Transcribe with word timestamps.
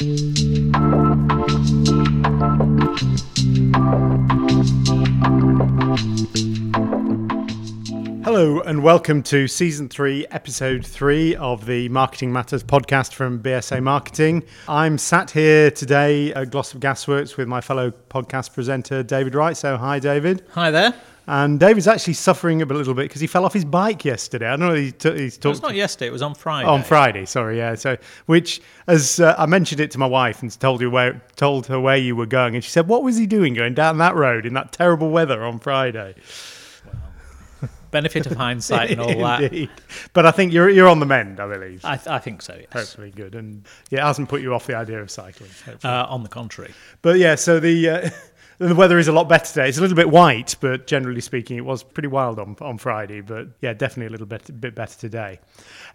Hello, 0.00 0.08
and 8.62 8.82
welcome 8.82 9.22
to 9.24 9.46
season 9.46 9.90
three, 9.90 10.26
episode 10.30 10.86
three 10.86 11.36
of 11.36 11.66
the 11.66 11.90
Marketing 11.90 12.32
Matters 12.32 12.64
podcast 12.64 13.12
from 13.12 13.42
BSA 13.42 13.82
Marketing. 13.82 14.42
I'm 14.66 14.96
sat 14.96 15.32
here 15.32 15.70
today 15.70 16.32
at 16.32 16.50
Glossop 16.50 16.80
Gasworks 16.80 17.36
with 17.36 17.46
my 17.46 17.60
fellow 17.60 17.90
podcast 18.08 18.54
presenter, 18.54 19.02
David 19.02 19.34
Wright. 19.34 19.54
So, 19.54 19.76
hi, 19.76 19.98
David. 19.98 20.42
Hi 20.52 20.70
there. 20.70 20.94
And 21.32 21.60
David's 21.60 21.86
actually 21.86 22.14
suffering 22.14 22.60
a 22.60 22.64
little 22.64 22.92
bit 22.92 23.02
because 23.04 23.20
he 23.20 23.28
fell 23.28 23.44
off 23.44 23.52
his 23.52 23.64
bike 23.64 24.04
yesterday. 24.04 24.48
I 24.48 24.56
don't 24.56 24.60
know. 24.68 24.74
He 24.74 24.90
t- 24.90 25.16
he's 25.16 25.36
It 25.36 25.40
talked 25.40 25.52
was 25.52 25.62
not 25.62 25.76
yesterday. 25.76 26.08
It 26.08 26.12
was 26.12 26.22
on 26.22 26.34
Friday. 26.34 26.66
on 26.68 26.82
Friday. 26.82 27.24
Sorry, 27.24 27.56
yeah. 27.58 27.76
So, 27.76 27.96
which, 28.26 28.60
as 28.88 29.20
uh, 29.20 29.36
I 29.38 29.46
mentioned 29.46 29.80
it 29.80 29.92
to 29.92 29.98
my 29.98 30.06
wife 30.06 30.42
and 30.42 30.50
told 30.58 30.80
you 30.80 30.90
where, 30.90 31.22
told 31.36 31.68
her 31.68 31.78
where 31.78 31.96
you 31.96 32.16
were 32.16 32.26
going, 32.26 32.56
and 32.56 32.64
she 32.64 32.70
said, 32.70 32.88
"What 32.88 33.04
was 33.04 33.16
he 33.16 33.26
doing 33.26 33.54
going 33.54 33.74
down 33.74 33.98
that 33.98 34.16
road 34.16 34.44
in 34.44 34.54
that 34.54 34.72
terrible 34.72 35.10
weather 35.10 35.44
on 35.44 35.60
Friday?" 35.60 36.16
Benefit 37.92 38.24
of 38.26 38.36
hindsight 38.36 38.90
and 38.92 39.00
all 39.00 39.08
that. 39.18 39.68
But 40.12 40.24
I 40.24 40.30
think 40.30 40.52
you're 40.52 40.68
you're 40.70 40.88
on 40.88 41.00
the 41.00 41.06
mend, 41.06 41.40
I 41.40 41.48
believe. 41.48 41.84
I, 41.84 41.96
th- 41.96 42.06
I 42.06 42.18
think 42.20 42.40
so. 42.40 42.54
Yes. 42.54 42.66
Hopefully, 42.72 43.10
good, 43.10 43.34
and 43.34 43.66
yeah, 43.90 44.00
it 44.00 44.06
hasn't 44.06 44.28
put 44.28 44.42
you 44.42 44.54
off 44.54 44.66
the 44.68 44.76
idea 44.76 45.00
of 45.02 45.10
cycling. 45.10 45.50
Uh, 45.84 46.06
on 46.08 46.22
the 46.22 46.28
contrary, 46.28 46.72
But 47.02 47.18
yeah, 47.18 47.34
so 47.34 47.58
the 47.58 47.88
uh, 47.88 48.10
the 48.60 48.74
weather 48.74 48.98
is 48.98 49.08
a 49.08 49.12
lot 49.12 49.26
better 49.26 49.46
today. 49.46 49.68
It's 49.70 49.78
a 49.78 49.80
little 49.80 49.96
bit 49.96 50.10
white, 50.10 50.54
but 50.60 50.86
generally 50.86 51.22
speaking, 51.22 51.56
it 51.56 51.64
was 51.64 51.82
pretty 51.82 52.08
wild 52.08 52.38
on 52.38 52.56
on 52.60 52.76
Friday. 52.76 53.22
But 53.22 53.48
yeah, 53.62 53.72
definitely 53.72 54.08
a 54.08 54.10
little 54.10 54.26
bit 54.26 54.60
bit 54.60 54.74
better 54.74 54.98
today. 54.98 55.40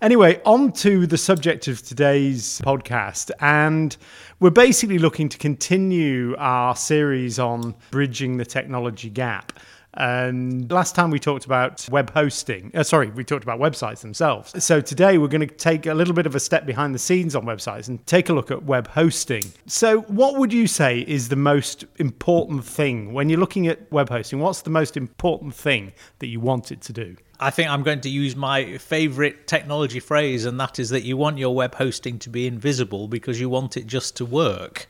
Anyway, 0.01 0.41
on 0.45 0.71
to 0.71 1.05
the 1.05 1.17
subject 1.17 1.67
of 1.67 1.83
today's 1.83 2.59
podcast, 2.65 3.29
and 3.39 3.95
we're 4.39 4.49
basically 4.49 4.97
looking 4.97 5.29
to 5.29 5.37
continue 5.37 6.35
our 6.37 6.75
series 6.75 7.37
on 7.37 7.75
bridging 7.91 8.37
the 8.37 8.45
technology 8.45 9.11
gap. 9.11 9.53
And 9.95 10.69
last 10.71 10.93
time 10.93 11.09
we 11.09 11.19
talked 11.19 11.45
about 11.45 11.87
web 11.89 12.11
hosting. 12.11 12.71
Uh, 12.73 12.83
sorry, 12.83 13.09
we 13.09 13.23
talked 13.23 13.43
about 13.43 13.59
websites 13.59 14.01
themselves. 14.01 14.63
So 14.63 14.81
today 14.81 15.17
we're 15.17 15.27
going 15.27 15.47
to 15.47 15.55
take 15.55 15.85
a 15.85 15.93
little 15.93 16.13
bit 16.13 16.25
of 16.25 16.35
a 16.35 16.39
step 16.39 16.65
behind 16.65 16.93
the 16.93 16.99
scenes 16.99 17.35
on 17.35 17.45
websites 17.45 17.87
and 17.87 18.05
take 18.05 18.29
a 18.29 18.33
look 18.33 18.51
at 18.51 18.63
web 18.63 18.87
hosting. 18.87 19.43
So, 19.67 20.01
what 20.01 20.37
would 20.37 20.51
you 20.51 20.67
say 20.67 20.99
is 20.99 21.29
the 21.29 21.35
most 21.35 21.85
important 21.97 22.65
thing 22.65 23.13
when 23.13 23.29
you're 23.29 23.39
looking 23.39 23.67
at 23.67 23.91
web 23.91 24.09
hosting? 24.09 24.39
What's 24.39 24.61
the 24.61 24.69
most 24.69 24.97
important 24.97 25.55
thing 25.55 25.93
that 26.19 26.27
you 26.27 26.39
want 26.39 26.71
it 26.71 26.81
to 26.81 26.93
do? 26.93 27.15
I 27.39 27.49
think 27.49 27.69
I'm 27.69 27.83
going 27.83 28.01
to 28.01 28.09
use 28.09 28.35
my 28.35 28.77
favorite 28.77 29.47
technology 29.47 29.99
phrase, 29.99 30.45
and 30.45 30.59
that 30.59 30.79
is 30.79 30.89
that 30.91 31.03
you 31.03 31.17
want 31.17 31.37
your 31.37 31.53
web 31.53 31.75
hosting 31.75 32.17
to 32.19 32.29
be 32.29 32.47
invisible 32.47 33.07
because 33.07 33.39
you 33.39 33.49
want 33.49 33.75
it 33.75 33.87
just 33.87 34.15
to 34.17 34.25
work. 34.25 34.87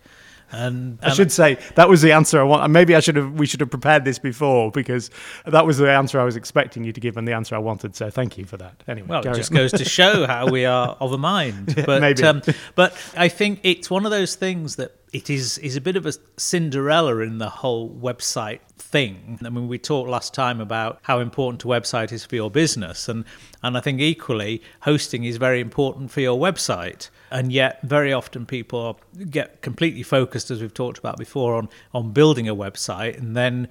And, 0.51 0.99
I 1.01 1.11
should 1.13 1.31
say 1.31 1.57
that 1.75 1.89
was 1.89 2.01
the 2.01 2.11
answer 2.11 2.39
I 2.39 2.43
want. 2.43 2.63
and 2.63 2.71
Maybe 2.71 2.95
I 2.95 2.99
should 2.99 3.15
have. 3.15 3.33
We 3.33 3.45
should 3.45 3.59
have 3.61 3.69
prepared 3.69 4.05
this 4.05 4.19
before 4.19 4.71
because 4.71 5.09
that 5.45 5.65
was 5.65 5.77
the 5.77 5.89
answer 5.91 6.19
I 6.19 6.23
was 6.23 6.35
expecting 6.35 6.83
you 6.83 6.93
to 6.93 6.99
give 6.99 7.17
and 7.17 7.27
the 7.27 7.33
answer 7.33 7.55
I 7.55 7.59
wanted. 7.59 7.95
So 7.95 8.09
thank 8.09 8.37
you 8.37 8.45
for 8.45 8.57
that. 8.57 8.83
Anyway, 8.87 9.07
Well, 9.09 9.21
it 9.21 9.35
just 9.35 9.51
on. 9.51 9.57
goes 9.57 9.71
to 9.73 9.85
show 9.85 10.25
how 10.27 10.47
we 10.47 10.65
are 10.65 10.95
of 10.99 11.11
a 11.11 11.17
mind. 11.17 11.83
But 11.85 12.01
maybe. 12.01 12.23
Um, 12.23 12.41
but 12.75 12.95
I 13.17 13.27
think 13.27 13.59
it's 13.63 13.89
one 13.89 14.05
of 14.05 14.11
those 14.11 14.35
things 14.35 14.75
that 14.77 14.95
it 15.13 15.29
is 15.29 15.57
is 15.59 15.75
a 15.75 15.81
bit 15.81 15.95
of 15.95 16.05
a 16.05 16.13
Cinderella 16.37 17.19
in 17.19 17.37
the 17.37 17.49
whole 17.49 17.89
website 17.89 18.59
thing. 18.85 19.39
I 19.43 19.49
mean, 19.49 19.67
we 19.67 19.77
talked 19.77 20.09
last 20.09 20.33
time 20.33 20.61
about 20.61 20.99
how 21.03 21.19
important 21.19 21.63
a 21.63 21.67
website 21.67 22.11
is 22.11 22.23
for 22.23 22.35
your 22.35 22.51
business, 22.51 23.09
and 23.09 23.25
and 23.63 23.77
I 23.77 23.81
think 23.81 23.99
equally 23.99 24.61
hosting 24.81 25.23
is 25.23 25.37
very 25.37 25.59
important 25.59 26.11
for 26.11 26.21
your 26.21 26.39
website. 26.39 27.09
And 27.31 27.51
yet, 27.51 27.81
very 27.81 28.13
often 28.13 28.45
people 28.45 28.99
get 29.29 29.61
completely 29.61 30.03
focused, 30.03 30.51
as 30.51 30.61
we've 30.61 30.73
talked 30.73 30.97
about 30.97 31.17
before, 31.17 31.55
on 31.55 31.69
on 31.93 32.11
building 32.11 32.47
a 32.47 32.55
website, 32.55 33.17
and 33.17 33.35
then 33.35 33.67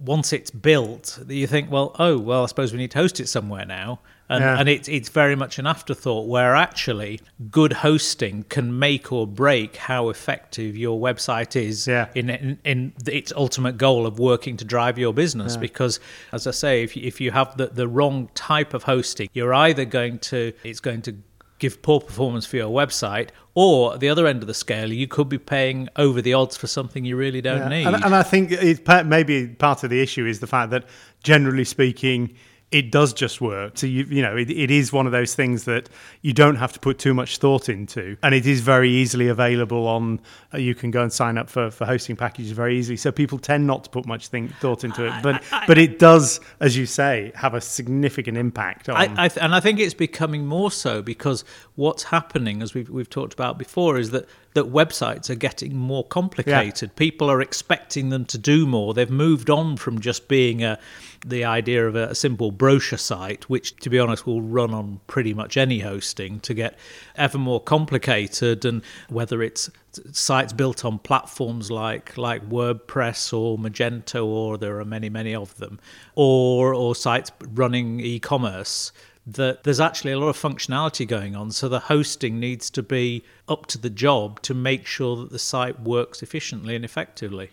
once 0.00 0.32
it's 0.32 0.50
built, 0.50 1.18
that 1.22 1.34
you 1.34 1.46
think, 1.46 1.70
well, 1.70 1.94
oh, 1.98 2.18
well, 2.18 2.44
I 2.44 2.46
suppose 2.46 2.72
we 2.72 2.78
need 2.78 2.92
to 2.92 2.98
host 2.98 3.18
it 3.20 3.28
somewhere 3.28 3.64
now. 3.64 4.00
And, 4.30 4.42
Yeah. 4.44 4.58
and 4.60 4.68
it's 4.68 4.88
it's 4.88 5.08
very 5.08 5.34
much 5.36 5.58
an 5.58 5.66
afterthought 5.66 6.26
where 6.28 6.54
actually 6.54 7.20
good 7.50 7.72
hosting 7.72 8.44
can 8.48 8.78
make 8.78 9.10
or 9.10 9.26
break 9.26 9.76
how 9.76 10.10
effective 10.10 10.76
your 10.76 11.00
website 11.00 11.56
is 11.56 11.86
Yeah. 11.86 12.08
in, 12.14 12.28
in 12.30 12.58
in 12.64 12.92
its 13.06 13.32
ultimate 13.34 13.78
goal 13.78 14.06
of 14.06 14.18
working 14.18 14.56
to 14.58 14.64
drive 14.64 14.98
your 14.98 15.14
business. 15.14 15.56
Because 15.56 15.98
as 16.32 16.46
I 16.46 16.50
say, 16.50 16.82
if 16.82 16.94
you, 16.96 17.02
if 17.06 17.20
you 17.22 17.30
have 17.30 17.56
the, 17.56 17.68
the 17.68 17.88
wrong 17.88 18.28
type 18.34 18.74
of 18.74 18.82
hosting, 18.82 19.28
you're 19.32 19.54
either 19.54 19.84
going 19.86 20.18
to 20.30 20.52
it's 20.62 20.80
going 20.80 21.02
to 21.02 21.14
give 21.58 21.80
poor 21.82 22.00
performance 22.00 22.46
for 22.46 22.56
your 22.56 22.68
website, 22.70 23.30
or 23.54 23.94
at 23.94 23.98
the 24.00 24.08
other 24.08 24.28
end 24.28 24.42
of 24.44 24.46
the 24.46 24.54
scale, 24.54 24.92
you 24.92 25.08
could 25.08 25.28
be 25.28 25.38
paying 25.38 25.88
over 25.96 26.22
the 26.22 26.32
odds 26.32 26.56
for 26.56 26.68
something 26.68 27.04
you 27.04 27.16
really 27.16 27.40
don't 27.40 27.58
Yeah. 27.62 27.68
need. 27.68 27.86
And, 27.86 28.04
and 28.04 28.14
I 28.14 28.22
think 28.22 28.52
it's 28.52 28.80
maybe 29.06 29.48
part 29.48 29.82
of 29.82 29.90
the 29.90 30.00
issue 30.00 30.24
is 30.24 30.38
the 30.38 30.46
fact 30.46 30.70
that 30.70 30.84
generally 31.24 31.64
speaking, 31.64 32.36
it 32.70 32.92
does 32.92 33.12
just 33.12 33.40
work. 33.40 33.78
So 33.78 33.86
you 33.86 34.04
you 34.04 34.22
know 34.22 34.36
it, 34.36 34.50
it 34.50 34.70
is 34.70 34.92
one 34.92 35.06
of 35.06 35.12
those 35.12 35.34
things 35.34 35.64
that 35.64 35.88
you 36.22 36.32
don't 36.32 36.56
have 36.56 36.72
to 36.74 36.80
put 36.80 36.98
too 36.98 37.14
much 37.14 37.38
thought 37.38 37.68
into, 37.68 38.16
and 38.22 38.34
it 38.34 38.46
is 38.46 38.60
very 38.60 38.90
easily 38.90 39.28
available 39.28 39.86
on. 39.86 40.20
Uh, 40.52 40.58
you 40.58 40.74
can 40.74 40.90
go 40.90 41.02
and 41.02 41.12
sign 41.12 41.38
up 41.38 41.48
for, 41.48 41.70
for 41.70 41.84
hosting 41.84 42.16
packages 42.16 42.52
very 42.52 42.78
easily. 42.78 42.96
So 42.96 43.12
people 43.12 43.38
tend 43.38 43.66
not 43.66 43.84
to 43.84 43.90
put 43.90 44.06
much 44.06 44.28
think, 44.28 44.54
thought 44.56 44.84
into 44.84 45.06
it, 45.06 45.12
but 45.22 45.42
but 45.66 45.78
it 45.78 45.98
does, 45.98 46.40
as 46.60 46.76
you 46.76 46.86
say, 46.86 47.32
have 47.34 47.54
a 47.54 47.60
significant 47.60 48.36
impact 48.36 48.88
on. 48.88 48.96
I, 48.96 49.24
I 49.24 49.28
th- 49.28 49.42
and 49.42 49.54
I 49.54 49.60
think 49.60 49.80
it's 49.80 49.94
becoming 49.94 50.46
more 50.46 50.70
so 50.70 51.02
because 51.02 51.44
what's 51.76 52.04
happening, 52.04 52.62
as 52.62 52.74
we've, 52.74 52.90
we've 52.90 53.08
talked 53.08 53.32
about 53.32 53.58
before, 53.58 53.98
is 53.98 54.10
that, 54.10 54.28
that 54.58 54.72
websites 54.72 55.30
are 55.30 55.36
getting 55.36 55.76
more 55.76 56.04
complicated. 56.04 56.96
People 56.96 57.30
are 57.30 57.40
expecting 57.40 58.08
them 58.08 58.24
to 58.24 58.36
do 58.36 58.66
more. 58.66 58.92
They've 58.92 59.08
moved 59.08 59.48
on 59.48 59.76
from 59.76 60.00
just 60.00 60.26
being 60.26 60.64
a, 60.64 60.80
the 61.24 61.44
idea 61.44 61.86
of 61.86 61.94
a, 61.94 62.08
a 62.08 62.14
simple 62.14 62.50
brochure 62.50 62.98
site, 62.98 63.48
which, 63.48 63.76
to 63.76 63.88
be 63.88 64.00
honest, 64.00 64.26
will 64.26 64.42
run 64.42 64.74
on 64.74 65.00
pretty 65.06 65.32
much 65.32 65.56
any 65.56 65.78
hosting, 65.78 66.40
to 66.40 66.54
get 66.54 66.76
ever 67.14 67.38
more 67.38 67.60
complicated. 67.60 68.64
And 68.64 68.82
whether 69.08 69.42
it's 69.42 69.70
sites 70.12 70.52
built 70.52 70.84
on 70.84 70.98
platforms 70.98 71.70
like 71.70 72.18
like 72.18 72.48
WordPress 72.48 73.32
or 73.32 73.58
Magento, 73.58 74.24
or 74.26 74.58
there 74.58 74.80
are 74.80 74.84
many 74.84 75.08
many 75.08 75.34
of 75.34 75.56
them, 75.58 75.78
or 76.16 76.74
or 76.74 76.96
sites 76.96 77.30
running 77.54 78.00
e-commerce, 78.00 78.92
that 79.34 79.64
there's 79.64 79.80
actually 79.80 80.12
a 80.12 80.18
lot 80.18 80.28
of 80.28 80.36
functionality 80.36 81.06
going 81.06 81.36
on. 81.36 81.50
So 81.50 81.68
the 81.68 81.80
hosting 81.80 82.40
needs 82.40 82.70
to 82.70 82.82
be 82.82 83.22
up 83.46 83.66
to 83.66 83.78
the 83.78 83.90
job 83.90 84.40
to 84.42 84.54
make 84.54 84.86
sure 84.86 85.16
that 85.16 85.30
the 85.30 85.38
site 85.38 85.80
works 85.80 86.22
efficiently 86.22 86.74
and 86.74 86.84
effectively. 86.84 87.50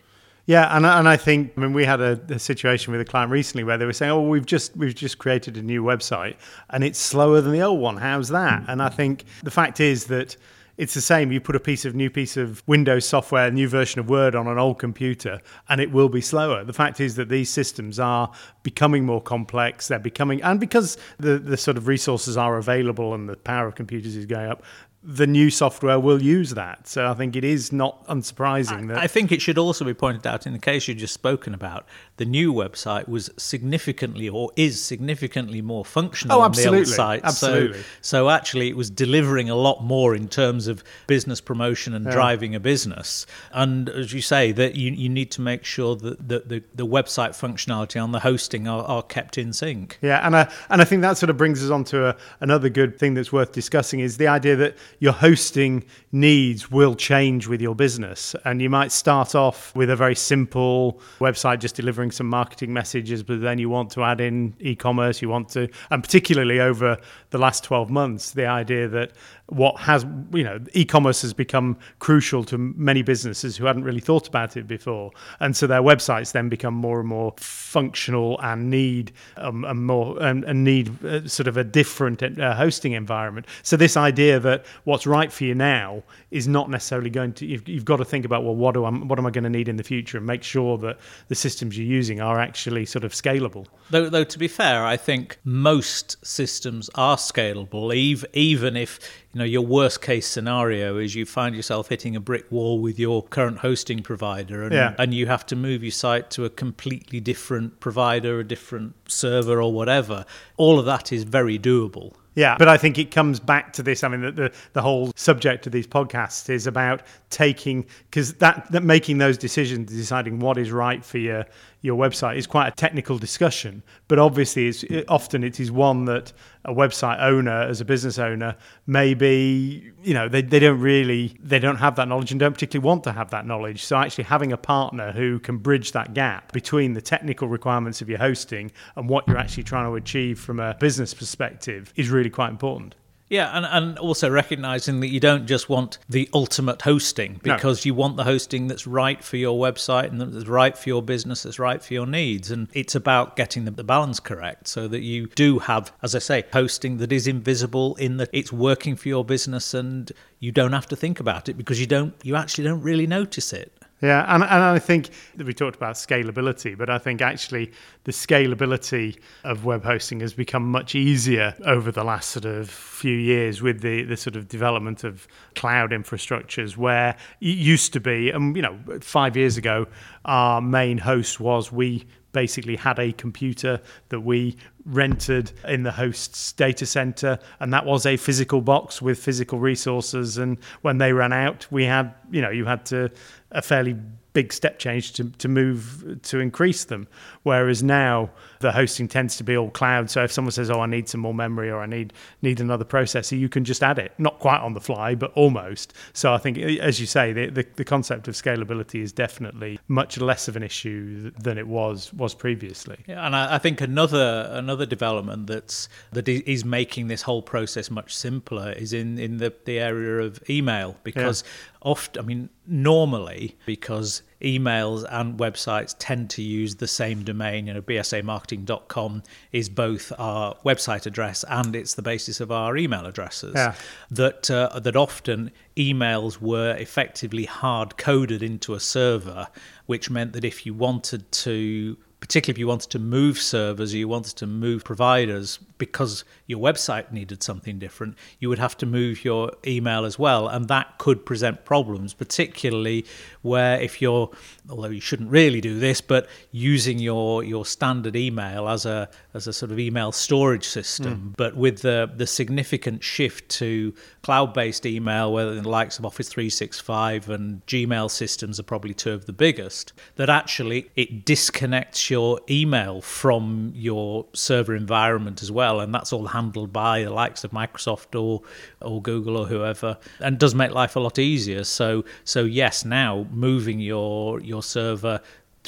Yeah, 0.48 0.76
and 0.78 0.86
and 0.86 1.10
I 1.10 1.18
think 1.18 1.54
I 1.58 1.62
mean 1.62 1.74
we 1.74 1.86
had 1.86 2.00
a, 2.00 2.20
a 2.30 2.40
situation 2.40 2.92
with 2.92 3.02
a 3.02 3.06
client 3.06 3.32
recently 3.32 3.64
where 3.64 3.80
they 3.80 3.86
were 3.86 3.94
saying, 3.94 4.12
"Oh, 4.12 4.22
we've 4.22 4.46
just 4.46 4.78
we've 4.78 4.94
just 4.94 5.18
created 5.18 5.58
a 5.58 5.62
new 5.64 5.84
website 5.84 6.36
and 6.70 6.84
it's 6.84 7.00
slower 7.00 7.42
than 7.42 7.52
the 7.52 7.62
old 7.62 7.80
one. 7.80 7.98
How's 7.98 8.30
that?" 8.30 8.64
And 8.68 8.82
I 8.82 8.90
think 8.90 9.26
the 9.44 9.50
fact 9.52 9.80
is 9.80 10.06
that 10.06 10.38
it's 10.78 10.94
the 10.94 11.02
same. 11.02 11.32
You 11.32 11.40
put 11.40 11.56
a 11.56 11.60
piece 11.60 11.86
of 11.86 11.96
new 11.96 12.10
piece 12.10 12.38
of 12.38 12.62
Windows 12.68 13.06
software, 13.06 13.50
new 13.50 13.68
version 13.68 14.00
of 14.00 14.10
Word 14.10 14.36
on 14.36 14.48
an 14.48 14.58
old 14.58 14.80
computer, 14.80 15.42
and 15.70 15.80
it 15.80 15.92
will 15.92 16.10
be 16.10 16.22
slower. 16.22 16.64
The 16.64 16.74
fact 16.74 17.00
is 17.00 17.16
that 17.16 17.30
these 17.30 17.50
systems 17.50 18.00
are 18.00 18.32
becoming 18.64 19.06
more 19.06 19.22
complex. 19.22 19.88
They're 19.88 20.00
becoming, 20.00 20.42
and 20.42 20.60
because 20.60 20.98
the 21.18 21.38
the 21.38 21.58
sort 21.58 21.78
of 21.78 21.88
resources 21.88 22.38
are 22.38 22.58
available 22.58 23.14
and 23.14 23.30
the 23.30 23.38
power 23.38 23.68
of 23.68 23.76
computers 23.76 24.16
is 24.16 24.26
going 24.26 24.50
up, 24.50 24.64
the 25.08 25.28
new 25.28 25.52
software 25.52 26.00
will 26.00 26.20
use 26.22 26.50
that. 26.56 26.88
So 26.88 27.08
I 27.08 27.14
think 27.14 27.36
it 27.36 27.44
is 27.44 27.72
not 27.72 28.06
unsurprising 28.08 28.88
that 28.88 28.98
I 28.98 29.06
think 29.06 29.32
it 29.32 29.40
should 29.40 29.58
also 29.60 29.86
be 29.86 29.94
pointed 29.94 30.26
out 30.26 30.48
in 30.48 30.54
the 30.54 30.60
case 30.60 30.88
you've 30.88 30.98
just 30.98 31.14
spoken 31.14 31.54
about, 31.54 31.86
the 32.18 32.26
new 32.26 32.52
website 32.52 33.08
was 33.08 33.30
significantly 33.38 34.28
or 34.28 34.52
is 34.56 34.82
significantly 34.84 35.62
more 35.62 35.86
functional 35.86 36.42
Oh, 36.42 36.50
than 36.50 36.54
the 36.54 36.78
old 36.78 36.88
site. 36.88 37.22
absolutely. 37.24 37.80
So, 37.80 37.86
so 38.02 38.30
actually, 38.30 38.70
it 38.70 38.76
was 38.76 38.90
delivering 38.90 39.50
a 39.50 39.56
lot 39.56 39.84
more 39.84 40.16
in 40.16 40.28
terms 40.28 40.68
of 40.68 40.84
business 41.06 41.40
promotion 41.40 41.94
and 41.94 42.06
driving 42.10 42.56
a 42.56 42.60
business. 42.60 43.28
And 43.52 43.90
as 43.90 44.12
you 44.12 44.22
say, 44.22 44.52
that 44.54 44.76
you, 44.76 44.92
you 44.92 45.10
need 45.10 45.30
to 45.32 45.42
make 45.42 45.66
sure 45.66 45.96
that 45.98 46.28
the, 46.28 46.40
the, 46.40 46.64
the 46.74 46.88
website 46.88 47.32
functionality 47.32 48.02
on 48.02 48.12
the 48.12 48.22
hosting 48.22 48.68
are, 48.68 48.84
are 48.86 49.04
kept 49.04 49.38
in 49.38 49.54
sync. 49.54 50.00
Yeah, 50.02 50.26
and 50.26 50.36
I 50.36 50.52
and 50.70 50.82
I 50.82 50.86
think 50.86 51.02
that 51.04 51.18
sort 51.18 51.30
of 51.30 51.38
brings 51.38 51.64
us 51.64 51.70
on 51.70 51.84
to 51.86 52.08
a, 52.08 52.16
another 52.40 52.70
good 52.70 52.98
thing 52.98 53.14
that's 53.14 53.32
worth 53.32 53.52
discussing 53.52 54.00
is 54.00 54.18
the 54.18 54.28
idea 54.28 54.56
that 54.56 54.76
your 55.00 55.14
hosting 55.14 55.84
needs 56.12 56.72
will 56.72 56.96
change 56.96 57.48
with 57.48 57.62
your 57.62 57.76
business, 57.76 58.36
and 58.46 58.62
you 58.62 58.70
might 58.70 58.92
start 58.92 59.36
off 59.36 59.76
with 59.76 59.90
a 59.90 59.96
very 59.96 60.16
simple 60.16 61.02
website 61.20 61.60
just 61.60 61.76
delivering 61.76 62.12
some 62.12 62.28
marketing 62.28 62.72
messages, 62.74 63.24
but 63.24 63.42
then 63.42 63.58
you 63.58 63.70
want 63.70 63.90
to 63.92 64.04
add 64.04 64.22
in 64.22 64.54
e-commerce, 64.60 65.22
you 65.22 65.30
want 65.30 65.50
to, 65.50 65.68
and 65.92 66.04
particularly 66.04 66.60
over 66.60 66.98
the 67.32 67.38
last 67.38 67.64
twelve 67.64 67.90
months, 67.90 68.32
the 68.32 68.46
idea 68.46 68.88
that 68.88 69.12
what 69.48 69.78
has 69.80 70.06
you 70.34 70.44
know 70.44 70.60
e-commerce 70.74 71.22
has 71.22 71.34
become 71.34 71.78
crucial 72.00 72.44
to 72.44 72.58
many 72.58 73.04
businesses 73.04 73.56
who 73.56 73.66
hadn't 73.66 73.84
really 73.84 74.00
thought 74.00 74.28
about 74.28 74.58
it 74.58 74.68
before. 74.68 75.12
And 75.40 75.56
so 75.56 75.68
their 75.68 75.82
websites 75.82 76.32
then 76.32 76.50
become 76.50 76.74
more 76.74 77.00
and 77.00 77.08
more 77.08 77.34
functional 77.38 78.40
and 78.42 78.70
need 78.72 79.12
um, 79.38 79.64
a 79.66 79.74
more 79.74 80.22
and, 80.22 80.44
and 80.46 80.64
need 80.64 81.04
uh, 81.06 81.28
sort 81.28 81.48
of 81.48 81.58
a 81.58 81.64
different 81.64 82.24
uh, 82.24 82.56
hosting 82.56 82.94
environment. 82.94 83.46
So 83.62 83.78
this 83.78 83.96
idea 83.96 84.40
that 84.40 84.66
what's 84.86 85.06
right 85.06 85.32
for 85.32 85.44
you 85.44 85.54
now 85.54 86.02
is 86.32 86.48
not 86.48 86.70
necessarily 86.70 87.12
going 87.12 87.34
to 87.34 87.46
you've, 87.46 87.68
you've 87.68 87.86
got 87.86 87.98
to 87.98 88.06
think 88.06 88.26
about 88.26 88.44
well 88.44 88.56
what 88.56 88.74
do 88.74 88.84
I 88.84 88.90
what 88.90 89.20
am 89.20 89.28
I 89.28 89.30
going 89.30 89.44
to 89.44 89.50
need 89.50 89.68
in 89.68 89.78
the 89.78 89.84
future? 89.84 90.18
And 90.18 90.26
make 90.26 90.42
sure 90.42 90.78
that 90.80 90.98
the 91.28 91.36
systems 91.36 91.78
you're 91.78 91.86
using 91.86 92.20
are 92.20 92.40
actually 92.40 92.86
sort 92.86 93.04
of 93.04 93.12
scalable. 93.12 93.68
Though 93.92 94.10
though 94.10 94.24
to 94.24 94.40
be 94.40 94.48
fair 94.48 94.84
I 94.84 94.98
think 94.98 95.38
most 95.44 96.26
systems 96.26 96.90
are 96.96 97.18
scalable 97.18 97.94
even 98.34 98.76
if 98.76 99.00
you 99.36 99.40
know 99.40 99.46
your 99.46 99.64
worst 99.64 100.02
case 100.02 100.26
scenario 100.26 100.98
is 100.98 101.14
you 101.14 101.26
find 101.26 101.56
yourself 101.56 101.90
hitting 101.90 102.16
a 102.16 102.22
brick 102.22 102.50
wall 102.50 102.80
with 102.80 102.98
your 102.98 103.22
current 103.22 103.58
hosting 103.60 104.02
provider 104.02 104.64
and, 104.64 104.74
yeah. 104.74 104.96
and 104.98 105.14
you 105.14 105.28
have 105.28 105.46
to 105.46 105.58
move 105.58 105.84
your 105.84 105.92
site 105.92 106.30
to 106.32 106.46
a 106.46 106.50
completely 106.50 107.20
different 107.20 107.82
provider 107.82 108.40
a 108.40 108.46
different 108.46 108.96
server 109.12 109.62
or 109.62 109.74
whatever 109.74 110.26
all 110.56 110.80
of 110.80 110.86
that 110.86 111.12
is 111.12 111.24
very 111.24 111.60
doable 111.60 112.14
yeah, 112.36 112.58
but 112.60 112.68
I 112.68 112.78
think 112.78 112.98
it 112.98 113.12
comes 113.12 113.40
back 113.40 113.72
to 113.74 113.84
this. 113.84 114.04
I 114.04 114.10
mean, 114.10 114.20
the 114.20 114.32
the, 114.32 114.52
the 114.74 114.82
whole 114.82 115.12
subject 115.16 115.66
of 115.68 115.72
these 115.72 115.88
podcasts 115.88 116.50
is 116.50 116.68
about 116.68 117.02
taking 117.30 117.86
because 118.10 118.34
that 118.36 118.70
that 118.74 118.84
making 118.84 119.20
those 119.20 119.38
decisions, 119.38 119.90
deciding 119.90 120.40
what 120.40 120.58
is 120.58 120.70
right 120.70 121.04
for 121.04 121.18
your 121.18 121.46
your 121.86 121.98
website 121.98 122.38
is 122.38 122.48
quite 122.48 122.68
a 122.68 122.72
technical 122.72 123.18
discussion. 123.18 123.84
But 124.08 124.20
obviously, 124.20 124.68
it's 124.68 124.84
it, 124.84 125.06
often 125.08 125.44
it 125.44 125.60
is 125.60 125.72
one 125.72 126.06
that 126.06 126.34
a 126.66 126.74
website 126.74 127.22
owner, 127.22 127.62
as 127.62 127.80
a 127.80 127.86
business 127.86 128.18
owner, 128.18 128.56
maybe 128.88 129.92
you 130.04 130.14
know 130.14 130.28
they, 130.28 130.42
they 130.42 130.60
don't 130.60 130.80
really 130.80 131.38
they 131.40 131.60
don't 131.60 131.78
have 131.78 131.96
that 131.98 132.08
knowledge 132.08 132.32
and 132.32 132.40
don't 132.40 132.54
particularly 132.54 132.86
want 132.86 133.04
to 133.04 133.12
have 133.12 133.30
that 133.30 133.46
knowledge. 133.46 133.84
So 133.84 133.96
actually, 133.98 134.26
having 134.26 134.52
a 134.52 134.58
partner 134.58 135.12
who 135.12 135.40
can 135.40 135.58
bridge 135.58 135.92
that 135.92 136.14
gap 136.14 136.52
between 136.52 136.94
the 136.94 137.02
technical 137.02 137.48
requirements 137.48 138.02
of 138.02 138.10
your 138.10 138.20
hosting 138.20 138.72
and 138.96 139.08
what 139.08 139.28
you're 139.28 139.38
actually 139.38 139.64
trying 139.64 139.90
to 139.90 139.96
achieve 139.96 140.40
from 140.40 140.60
a 140.60 140.76
business 140.80 141.14
perspective 141.14 141.94
is 141.96 142.10
really 142.10 142.32
quite 142.32 142.50
important. 142.50 142.96
Yeah, 143.36 143.52
and, 143.52 143.66
and 143.66 144.00
also 144.00 144.30
recognizing 144.30 145.02
that 145.02 145.10
you 145.10 145.20
don't 145.20 145.46
just 145.46 145.68
want 145.68 145.98
the 146.08 146.30
ultimate 146.34 146.82
hosting 146.84 147.42
because 147.44 147.86
no. 147.86 147.90
you 147.90 147.94
want 147.94 148.16
the 148.16 148.24
hosting 148.24 148.68
that's 148.68 148.88
right 148.88 149.22
for 149.22 149.36
your 149.36 149.60
website 149.60 150.06
and 150.06 150.22
that's 150.22 150.48
right 150.48 150.78
for 150.78 150.88
your 150.88 151.04
business, 151.04 151.44
that's 151.44 151.60
right 151.60 151.84
for 151.84 151.94
your 151.94 152.06
needs. 152.06 152.50
And 152.50 152.70
it's 152.72 152.96
about 152.96 153.36
getting 153.36 153.66
the, 153.66 153.72
the 153.72 153.84
balance 153.84 154.22
correct 154.22 154.70
so 154.70 154.88
that 154.88 155.02
you 155.02 155.28
do 155.28 155.60
have, 155.60 155.92
as 156.02 156.16
I 156.16 156.20
say, 156.20 156.46
hosting 156.54 156.96
that 157.00 157.12
is 157.12 157.28
invisible 157.28 157.96
in 157.96 158.16
that 158.18 158.30
it's 158.32 158.54
working 158.54 158.96
for 158.96 159.10
your 159.10 159.26
business 159.26 159.74
and 159.74 160.10
you 160.40 160.54
don't 160.54 160.72
have 160.72 160.88
to 160.88 160.96
think 160.96 161.20
about 161.20 161.50
it 161.50 161.58
because 161.58 161.78
you 161.78 161.88
don't 161.88 162.14
you 162.24 162.38
actually 162.38 162.64
don't 162.64 162.82
really 162.82 163.06
notice 163.06 163.52
it. 163.52 163.74
Yeah, 164.06 164.24
and, 164.28 164.44
and 164.44 164.64
I 164.64 164.78
think 164.78 165.10
we 165.36 165.52
talked 165.52 165.76
about 165.76 165.96
scalability, 165.96 166.78
but 166.78 166.92
I 166.92 167.00
think 167.00 167.22
actually 167.24 167.72
the 168.04 168.12
scalability 168.12 169.18
of 169.44 169.66
web 169.66 169.84
hosting 169.84 170.20
has 170.20 170.34
become 170.34 170.70
much 170.70 170.94
easier 170.94 171.56
over 171.66 171.92
the 171.92 172.04
last 172.04 172.30
sort 172.30 172.46
of 172.46 172.70
few 172.70 173.16
years 173.16 173.64
with 173.64 173.82
the, 173.82 174.04
the 174.04 174.16
sort 174.16 174.36
of 174.36 174.48
development 174.48 175.04
of 175.04 175.28
cloud 175.56 175.90
infrastructures, 175.90 176.78
where 176.78 177.18
it 177.42 177.58
used 177.58 177.94
to 177.94 178.00
be, 178.00 178.30
and 178.30 178.56
you 178.56 178.62
know, 178.62 178.78
five 179.02 179.36
years 179.36 179.58
ago, 179.58 179.88
our 180.26 180.62
main 180.62 181.00
host 181.00 181.40
was 181.40 181.72
we 181.72 182.06
basically 182.36 182.76
had 182.76 183.00
a 183.00 183.14
computer 183.14 183.80
that 184.10 184.20
we 184.20 184.58
rented 184.84 185.54
in 185.70 185.84
the 185.84 185.92
host's 185.92 186.52
data 186.52 186.86
center 186.86 187.40
and 187.62 187.74
that 187.74 187.86
was 187.86 188.06
a 188.06 188.18
physical 188.18 188.60
box 188.60 189.02
with 189.02 189.18
physical 189.18 189.58
resources 189.58 190.38
and 190.38 190.58
when 190.82 190.98
they 190.98 191.14
ran 191.14 191.32
out 191.32 191.66
we 191.72 191.86
had 191.86 192.14
you 192.30 192.42
know 192.42 192.50
you 192.50 192.66
had 192.66 192.86
to 192.86 193.10
a 193.56 193.62
fairly 193.62 193.96
big 194.34 194.52
step 194.52 194.78
change 194.78 195.14
to, 195.14 195.30
to 195.32 195.48
move 195.48 196.20
to 196.24 196.40
increase 196.40 196.84
them. 196.84 197.08
Whereas 197.44 197.82
now 197.82 198.30
the 198.60 198.72
hosting 198.72 199.08
tends 199.08 199.38
to 199.38 199.44
be 199.44 199.58
all 199.58 199.70
cloud. 199.70 200.10
So 200.10 200.24
if 200.24 200.32
someone 200.32 200.52
says, 200.52 200.70
"Oh, 200.70 200.82
I 200.82 200.86
need 200.86 201.10
some 201.10 201.22
more 201.22 201.34
memory," 201.34 201.70
or 201.70 201.80
"I 201.80 201.86
need 201.86 202.14
need 202.42 202.60
another 202.60 202.86
processor," 202.86 203.38
you 203.38 203.50
can 203.50 203.64
just 203.64 203.84
add 203.84 204.00
it, 204.00 204.14
not 204.18 204.40
quite 204.40 204.60
on 204.60 204.74
the 204.74 204.82
fly, 204.82 205.16
but 205.16 205.32
almost. 205.34 205.94
So 206.14 206.34
I 206.34 206.38
think, 206.38 206.58
as 206.58 207.00
you 207.00 207.06
say, 207.06 207.34
the, 207.34 207.50
the, 207.50 207.66
the 207.76 207.86
concept 207.86 208.28
of 208.28 208.36
scalability 208.36 209.02
is 209.02 209.12
definitely 209.12 209.80
much 209.88 210.18
less 210.18 210.48
of 210.48 210.56
an 210.56 210.64
issue 210.64 211.32
than 211.32 211.58
it 211.58 211.68
was 211.68 212.14
was 212.14 212.34
previously. 212.34 212.98
Yeah, 213.08 213.26
and 213.26 213.36
I, 213.36 213.56
I 213.56 213.58
think 213.58 213.82
another 213.82 214.50
another 214.52 214.86
development 214.86 215.48
that's 215.48 215.90
that 216.12 216.28
is 216.28 216.66
making 216.66 217.08
this 217.08 217.24
whole 217.24 217.42
process 217.42 217.90
much 217.92 218.16
simpler 218.16 218.72
is 218.72 218.94
in 218.94 219.18
in 219.18 219.38
the 219.38 219.54
the 219.66 219.80
area 219.80 220.20
of 220.20 220.42
email 220.50 220.98
because. 221.04 221.44
Yeah 221.46 221.72
oft, 221.86 222.18
I 222.18 222.22
mean, 222.24 222.50
normally, 222.66 223.56
because 223.66 224.24
emails 224.42 225.06
and 225.10 225.38
websites 225.38 225.96
tend 225.98 226.30
to 226.32 226.42
use 226.42 226.76
the 226.76 226.88
same 226.88 227.24
domain, 227.24 227.68
you 227.68 227.74
know, 227.74 227.82
bsamarketing.com 227.82 229.24
is 229.52 229.70
both 229.70 230.12
our 230.18 230.56
website 230.66 231.06
address 231.06 231.46
and 231.48 231.76
it's 231.76 231.96
the 231.96 232.02
basis 232.02 232.40
of 232.40 232.52
our 232.52 232.78
email 232.78 233.06
addresses. 233.06 233.54
Yeah. 233.56 233.76
That, 234.12 234.52
uh, 234.52 234.80
that 234.80 234.96
often 234.96 235.52
emails 235.78 236.40
were 236.42 236.76
effectively 236.76 237.46
hard 237.46 237.98
coded 237.98 238.44
into 238.44 238.74
a 238.74 238.80
server, 238.80 239.48
which 239.86 240.10
meant 240.10 240.34
that 240.34 240.44
if 240.44 240.66
you 240.66 240.74
wanted 240.74 241.32
to 241.32 241.98
particularly 242.26 242.56
if 242.56 242.58
you 242.58 242.68
wanted 242.68 242.90
to 242.90 242.98
move 242.98 243.38
servers 243.38 243.94
or 243.94 243.98
you 243.98 244.08
wanted 244.08 244.36
to 244.36 244.48
move 244.48 244.84
providers 244.84 245.60
because 245.78 246.24
your 246.48 246.60
website 246.60 247.12
needed 247.12 247.44
something 247.44 247.78
different, 247.78 248.18
you 248.40 248.50
would 248.50 248.58
have 248.58 248.76
to 248.78 248.86
move 248.86 249.24
your 249.24 249.52
email 249.68 250.06
as 250.06 250.18
well. 250.18 250.48
And 250.48 250.68
that 250.70 250.98
could 250.98 251.24
present 251.24 251.66
problems, 251.66 252.16
particularly 252.16 253.06
where 253.44 253.80
if 253.80 254.02
you're, 254.02 254.32
although 254.70 254.90
you 254.90 255.02
shouldn't 255.02 255.30
really 255.30 255.62
do 255.62 255.78
this, 255.78 256.02
but 256.02 256.28
using 256.52 256.98
your, 256.98 257.44
your 257.44 257.64
standard 257.64 258.16
email 258.16 258.70
as 258.70 258.88
a, 258.88 259.08
as 259.36 259.46
a 259.46 259.54
sort 259.54 259.72
of 259.72 259.78
email 259.78 260.12
storage 260.12 260.66
system. 260.66 261.32
Mm. 261.32 261.38
But 261.38 261.56
with 261.56 261.82
the, 261.82 262.10
the 262.16 262.26
significant 262.26 263.04
shift 263.04 263.50
to 263.50 263.94
cloud 264.24 264.54
based 264.54 264.88
email, 264.88 265.32
whether 265.32 265.54
the 265.62 265.70
likes 265.70 266.00
of 266.00 266.06
Office 266.08 266.30
365 266.30 267.30
and 267.30 267.64
Gmail 267.68 268.10
systems 268.10 268.60
are 268.60 268.64
probably 268.64 268.96
two 268.96 269.12
of 269.12 269.28
the 269.28 269.34
biggest, 269.34 269.94
that 270.16 270.30
actually 270.30 270.90
it 270.96 271.26
disconnects 271.26 272.10
your 272.10 272.15
email 272.50 273.02
from 273.02 273.72
your 273.76 274.26
server 274.34 274.76
environment 274.76 275.42
as 275.42 275.52
well, 275.52 275.80
and 275.80 275.94
that's 275.94 276.12
all 276.14 276.28
handled 276.28 276.72
by 276.74 277.04
the 277.04 277.10
likes 277.12 277.44
of 277.44 277.52
Microsoft 277.52 278.20
or 278.20 278.42
or 278.82 279.02
Google 279.02 279.38
or 279.38 279.46
whoever, 279.46 279.98
and 280.20 280.38
does 280.38 280.56
make 280.56 280.72
life 280.72 280.96
a 280.96 281.00
lot 281.00 281.20
easier. 281.20 281.64
So 281.64 282.06
so 282.24 282.44
yes, 282.44 282.86
now 282.86 283.28
moving 283.32 283.80
your 283.80 284.40
your 284.42 284.64
server 284.64 285.22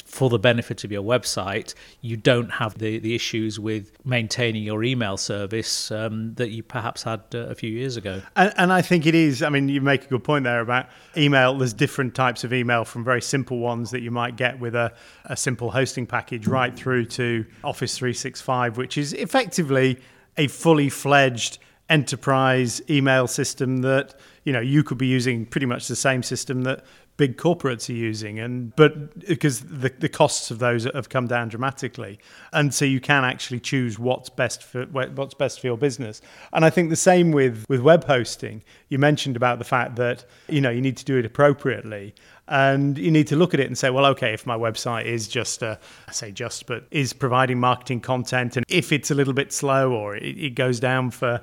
for 0.06 0.30
the 0.30 0.38
benefit 0.38 0.84
of 0.84 0.92
your 0.92 1.02
website, 1.02 1.74
you 2.00 2.16
don't 2.16 2.50
have 2.50 2.78
the, 2.78 2.98
the 2.98 3.14
issues 3.14 3.58
with 3.58 3.92
maintaining 4.04 4.62
your 4.62 4.84
email 4.84 5.16
service 5.16 5.90
um, 5.90 6.34
that 6.34 6.50
you 6.50 6.62
perhaps 6.62 7.02
had 7.02 7.20
uh, 7.34 7.38
a 7.38 7.54
few 7.54 7.70
years 7.70 7.96
ago. 7.96 8.22
And, 8.36 8.52
and, 8.56 8.72
I 8.72 8.82
think 8.82 9.06
it 9.06 9.14
is. 9.14 9.42
I 9.42 9.48
mean, 9.48 9.68
you 9.68 9.80
make 9.80 10.04
a 10.04 10.08
good 10.08 10.24
point 10.24 10.44
there 10.44 10.60
about 10.60 10.86
email. 11.16 11.56
There's 11.56 11.72
different 11.72 12.14
types 12.14 12.44
of 12.44 12.52
email 12.52 12.84
from 12.84 13.04
very 13.04 13.22
simple 13.22 13.58
ones 13.58 13.90
that 13.90 14.00
you 14.00 14.10
might 14.10 14.36
get 14.36 14.58
with 14.60 14.74
a, 14.74 14.92
a 15.24 15.36
simple 15.36 15.70
hosting 15.70 16.06
package 16.06 16.46
right 16.46 16.74
through 16.76 17.06
to 17.06 17.44
Office 17.64 17.96
365, 17.98 18.76
which 18.76 18.98
is 18.98 19.12
effectively 19.14 19.98
a 20.36 20.46
fully 20.48 20.88
fledged 20.88 21.58
enterprise 21.88 22.82
email 22.90 23.26
system 23.26 23.78
that 23.78 24.14
you 24.44 24.52
know 24.52 24.60
you 24.60 24.82
could 24.82 24.98
be 24.98 25.06
using 25.06 25.46
pretty 25.46 25.66
much 25.66 25.88
the 25.88 25.96
same 25.96 26.22
system 26.22 26.62
that 26.62 26.84
big 27.18 27.36
corporates 27.36 27.90
are 27.90 27.98
using 27.98 28.38
and 28.38 28.74
but 28.76 29.18
because 29.26 29.60
the, 29.60 29.92
the 29.98 30.08
costs 30.08 30.52
of 30.52 30.60
those 30.60 30.84
have 30.84 31.08
come 31.08 31.26
down 31.26 31.48
dramatically. 31.48 32.18
And 32.52 32.72
so 32.72 32.84
you 32.84 33.00
can 33.00 33.24
actually 33.24 33.58
choose 33.60 33.98
what's 33.98 34.30
best 34.30 34.62
for 34.62 34.84
what's 34.86 35.34
best 35.34 35.60
for 35.60 35.66
your 35.66 35.76
business. 35.76 36.22
And 36.52 36.64
i 36.64 36.70
think 36.70 36.88
the 36.88 36.96
same 36.96 37.32
with 37.32 37.66
with 37.68 37.80
web 37.80 38.04
hosting. 38.04 38.62
You 38.88 38.98
mentioned 38.98 39.36
about 39.36 39.58
the 39.58 39.64
fact 39.64 39.96
that 39.96 40.24
you 40.48 40.60
know 40.60 40.70
you 40.70 40.80
need 40.80 40.96
to 40.96 41.04
do 41.04 41.18
it 41.18 41.26
appropriately. 41.26 42.14
And 42.50 42.96
you 42.96 43.10
need 43.10 43.26
to 43.26 43.36
look 43.36 43.52
at 43.52 43.60
it 43.60 43.66
and 43.66 43.76
say 43.76 43.90
well 43.90 44.06
okay 44.06 44.32
if 44.32 44.46
my 44.46 44.56
website 44.56 45.04
is 45.04 45.28
just 45.28 45.62
uh, 45.62 45.76
i 46.08 46.12
say 46.12 46.30
just 46.30 46.66
but 46.66 46.86
is 46.90 47.12
providing 47.12 47.60
marketing 47.60 48.00
content 48.00 48.56
and 48.56 48.64
if 48.68 48.90
it's 48.90 49.10
a 49.10 49.14
little 49.14 49.34
bit 49.34 49.52
slow 49.52 49.92
or 49.92 50.16
it, 50.16 50.38
it 50.38 50.54
goes 50.54 50.80
down 50.80 51.10
for 51.10 51.42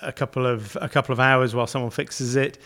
a 0.00 0.12
couple 0.12 0.46
of 0.46 0.76
a 0.80 0.88
couple 0.88 1.12
of 1.12 1.20
hours 1.20 1.54
while 1.54 1.66
someone 1.66 1.90
fixes 1.90 2.34
it 2.34 2.58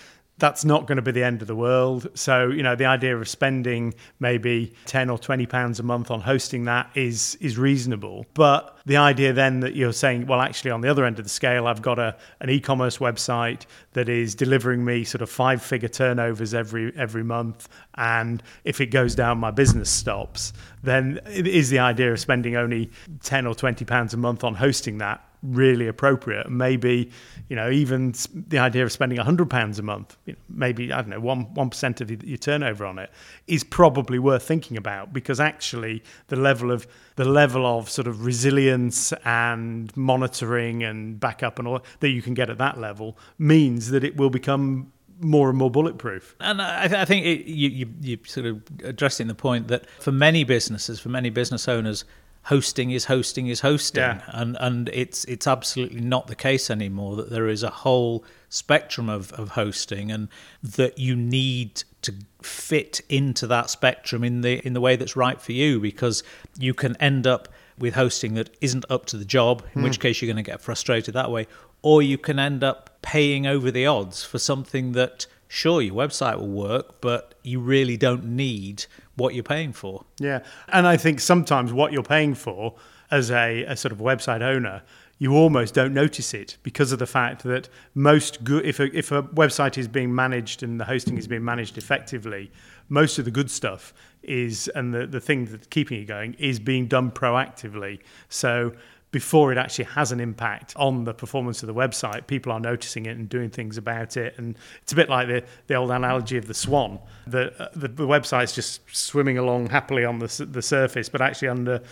that's 0.42 0.64
not 0.64 0.88
going 0.88 0.96
to 0.96 1.02
be 1.02 1.12
the 1.12 1.22
end 1.22 1.40
of 1.40 1.46
the 1.46 1.54
world. 1.54 2.08
So, 2.14 2.48
you 2.48 2.64
know, 2.64 2.74
the 2.74 2.86
idea 2.86 3.16
of 3.16 3.28
spending 3.28 3.94
maybe 4.18 4.72
10 4.86 5.08
or 5.08 5.16
20 5.16 5.46
pounds 5.46 5.78
a 5.78 5.84
month 5.84 6.10
on 6.10 6.20
hosting 6.20 6.64
that 6.64 6.90
is 6.96 7.38
is 7.40 7.56
reasonable. 7.56 8.26
But 8.34 8.76
the 8.84 8.96
idea 8.96 9.32
then 9.32 9.60
that 9.60 9.76
you're 9.76 9.92
saying, 9.92 10.26
well, 10.26 10.40
actually 10.40 10.72
on 10.72 10.80
the 10.80 10.88
other 10.88 11.04
end 11.04 11.20
of 11.20 11.24
the 11.24 11.28
scale, 11.28 11.68
I've 11.68 11.80
got 11.80 12.00
a 12.00 12.16
an 12.40 12.50
e-commerce 12.50 12.98
website 12.98 13.66
that 13.92 14.08
is 14.08 14.34
delivering 14.34 14.84
me 14.84 15.04
sort 15.04 15.22
of 15.22 15.30
five-figure 15.30 15.90
turnovers 15.90 16.54
every 16.54 16.92
every 16.96 17.22
month 17.22 17.68
and 17.94 18.42
if 18.64 18.80
it 18.80 18.86
goes 18.86 19.14
down 19.14 19.38
my 19.38 19.52
business 19.52 19.90
stops, 19.90 20.52
then 20.82 21.20
is 21.26 21.70
the 21.70 21.78
idea 21.78 22.12
of 22.12 22.18
spending 22.18 22.56
only 22.56 22.90
10 23.22 23.46
or 23.46 23.54
20 23.54 23.84
pounds 23.84 24.12
a 24.12 24.16
month 24.16 24.42
on 24.42 24.56
hosting 24.56 24.98
that 24.98 25.24
really 25.42 25.88
appropriate? 25.88 26.50
Maybe, 26.50 27.10
you 27.48 27.56
know, 27.56 27.70
even 27.70 28.14
the 28.32 28.58
idea 28.58 28.84
of 28.84 28.92
spending 28.92 29.18
hundred 29.18 29.50
pounds 29.50 29.78
a 29.78 29.82
month, 29.82 30.16
you 30.26 30.34
know, 30.34 30.38
maybe 30.48 30.92
I 30.92 31.02
don't 31.02 31.10
know, 31.10 31.20
one 31.20 31.52
one 31.54 31.70
percent 31.70 32.00
of 32.00 32.10
your 32.10 32.38
turnover 32.38 32.84
on 32.84 32.98
it, 32.98 33.10
is 33.46 33.64
probably 33.64 34.18
worth 34.18 34.42
thinking 34.42 34.76
about 34.76 35.12
because 35.12 35.40
actually 35.40 36.02
the 36.28 36.36
level 36.36 36.70
of 36.70 36.86
the 37.16 37.24
level 37.24 37.66
of 37.66 37.90
sort 37.90 38.06
of 38.06 38.24
resilience 38.24 39.12
and 39.24 39.94
monitoring 39.96 40.82
and 40.82 41.18
backup 41.20 41.58
and 41.58 41.68
all 41.68 41.80
that 42.00 42.10
you 42.10 42.22
can 42.22 42.34
get 42.34 42.48
at 42.48 42.58
that 42.58 42.78
level 42.78 43.18
means 43.38 43.90
that 43.90 44.04
it 44.04 44.16
will 44.16 44.30
become 44.30 44.92
more 45.20 45.48
and 45.48 45.58
more 45.58 45.70
bulletproof. 45.70 46.34
And 46.40 46.60
I, 46.60 47.02
I 47.02 47.04
think 47.04 47.24
it, 47.24 47.46
you, 47.46 47.68
you, 47.68 47.86
you 48.00 48.18
sort 48.26 48.46
of 48.46 48.62
addressing 48.82 49.28
the 49.28 49.34
point 49.34 49.68
that 49.68 49.88
for 50.00 50.12
many 50.12 50.42
businesses, 50.44 50.98
for 50.98 51.10
many 51.10 51.30
business 51.30 51.68
owners, 51.68 52.04
hosting 52.44 52.90
is 52.90 53.06
hosting 53.06 53.46
is 53.46 53.60
hosting, 53.60 54.02
Yeah. 54.02 54.22
and 54.28 54.56
and 54.60 54.88
it's 54.92 55.24
it's 55.24 55.46
absolutely 55.46 56.00
not 56.00 56.26
the 56.26 56.34
case 56.34 56.70
anymore. 56.70 57.16
That 57.16 57.30
there 57.30 57.48
is 57.48 57.62
a 57.62 57.70
whole 57.70 58.24
spectrum 58.48 59.08
of, 59.08 59.32
of 59.32 59.50
hosting, 59.50 60.10
and 60.10 60.28
that 60.62 60.98
you 60.98 61.14
need 61.16 61.84
to 62.02 62.12
fit 62.42 63.00
into 63.08 63.46
that 63.46 63.70
spectrum 63.70 64.24
in 64.24 64.40
the 64.40 64.64
in 64.66 64.72
the 64.72 64.80
way 64.80 64.96
that's 64.96 65.16
right 65.16 65.40
for 65.40 65.52
you, 65.52 65.80
because 65.80 66.22
you 66.58 66.74
can 66.74 66.96
end 66.96 67.26
up 67.26 67.48
with 67.78 67.94
hosting 67.94 68.34
that 68.34 68.50
isn't 68.60 68.84
up 68.90 69.06
to 69.06 69.16
the 69.16 69.24
job, 69.24 69.62
in 69.74 69.82
which 69.82 69.96
hmm. 69.96 70.02
case 70.02 70.20
you're 70.20 70.32
going 70.32 70.44
to 70.44 70.50
get 70.50 70.60
frustrated 70.60 71.14
that 71.14 71.30
way, 71.30 71.46
or 71.82 72.02
you 72.02 72.18
can 72.18 72.38
end 72.38 72.62
up 72.62 72.90
paying 73.02 73.46
over 73.46 73.70
the 73.70 73.86
odds 73.86 74.24
for 74.24 74.38
something 74.38 74.92
that 74.92 75.26
sure 75.48 75.82
your 75.82 75.94
website 75.94 76.38
will 76.38 76.48
work, 76.48 77.00
but 77.00 77.34
you 77.42 77.60
really 77.60 77.96
don't 77.96 78.24
need 78.24 78.86
what 79.16 79.34
you're 79.34 79.42
paying 79.42 79.72
for. 79.72 80.04
Yeah. 80.18 80.40
And 80.68 80.86
I 80.86 80.96
think 80.96 81.20
sometimes 81.20 81.72
what 81.72 81.92
you're 81.92 82.02
paying 82.02 82.34
for 82.34 82.74
as 83.10 83.30
a, 83.30 83.64
a 83.64 83.76
sort 83.76 83.92
of 83.92 83.98
website 83.98 84.40
owner, 84.40 84.82
you 85.18 85.34
almost 85.34 85.74
don't 85.74 85.94
notice 85.94 86.34
it 86.34 86.56
because 86.62 86.92
of 86.92 86.98
the 86.98 87.06
fact 87.06 87.44
that 87.44 87.68
most 87.94 88.42
good, 88.42 88.64
if 88.64 88.80
a, 88.80 88.96
if 88.96 89.12
a 89.12 89.22
website 89.22 89.78
is 89.78 89.86
being 89.86 90.14
managed 90.14 90.62
and 90.62 90.80
the 90.80 90.84
hosting 90.84 91.18
is 91.18 91.28
being 91.28 91.44
managed 91.44 91.78
effectively, 91.78 92.50
most 92.88 93.18
of 93.18 93.24
the 93.24 93.30
good 93.30 93.50
stuff 93.50 93.94
is, 94.22 94.68
and 94.74 94.92
the, 94.92 95.06
the 95.06 95.20
thing 95.20 95.44
that's 95.44 95.66
keeping 95.68 96.00
it 96.00 96.06
going 96.06 96.34
is 96.34 96.58
being 96.58 96.86
done 96.86 97.10
proactively. 97.10 98.00
So 98.28 98.72
before 99.12 99.52
it 99.52 99.58
actually 99.58 99.84
has 99.84 100.10
an 100.10 100.20
impact 100.20 100.72
on 100.76 101.04
the 101.04 101.12
performance 101.12 101.62
of 101.62 101.66
the 101.66 101.74
website, 101.74 102.26
people 102.26 102.50
are 102.50 102.58
noticing 102.58 103.04
it 103.04 103.16
and 103.16 103.28
doing 103.28 103.50
things 103.50 103.76
about 103.76 104.16
it. 104.16 104.34
And 104.38 104.56
it's 104.80 104.92
a 104.92 104.96
bit 104.96 105.10
like 105.10 105.28
the, 105.28 105.44
the 105.66 105.74
old 105.74 105.90
analogy 105.90 106.38
of 106.38 106.46
the 106.46 106.54
swan. 106.54 106.98
The, 107.26 107.52
uh, 107.62 107.68
the, 107.76 107.88
the 107.88 108.06
website's 108.06 108.54
just 108.54 108.80
swimming 108.90 109.36
along 109.36 109.68
happily 109.68 110.06
on 110.06 110.18
the, 110.18 110.46
the 110.50 110.62
surface, 110.62 111.10
but 111.10 111.20
actually 111.20 111.48
under 111.48 111.82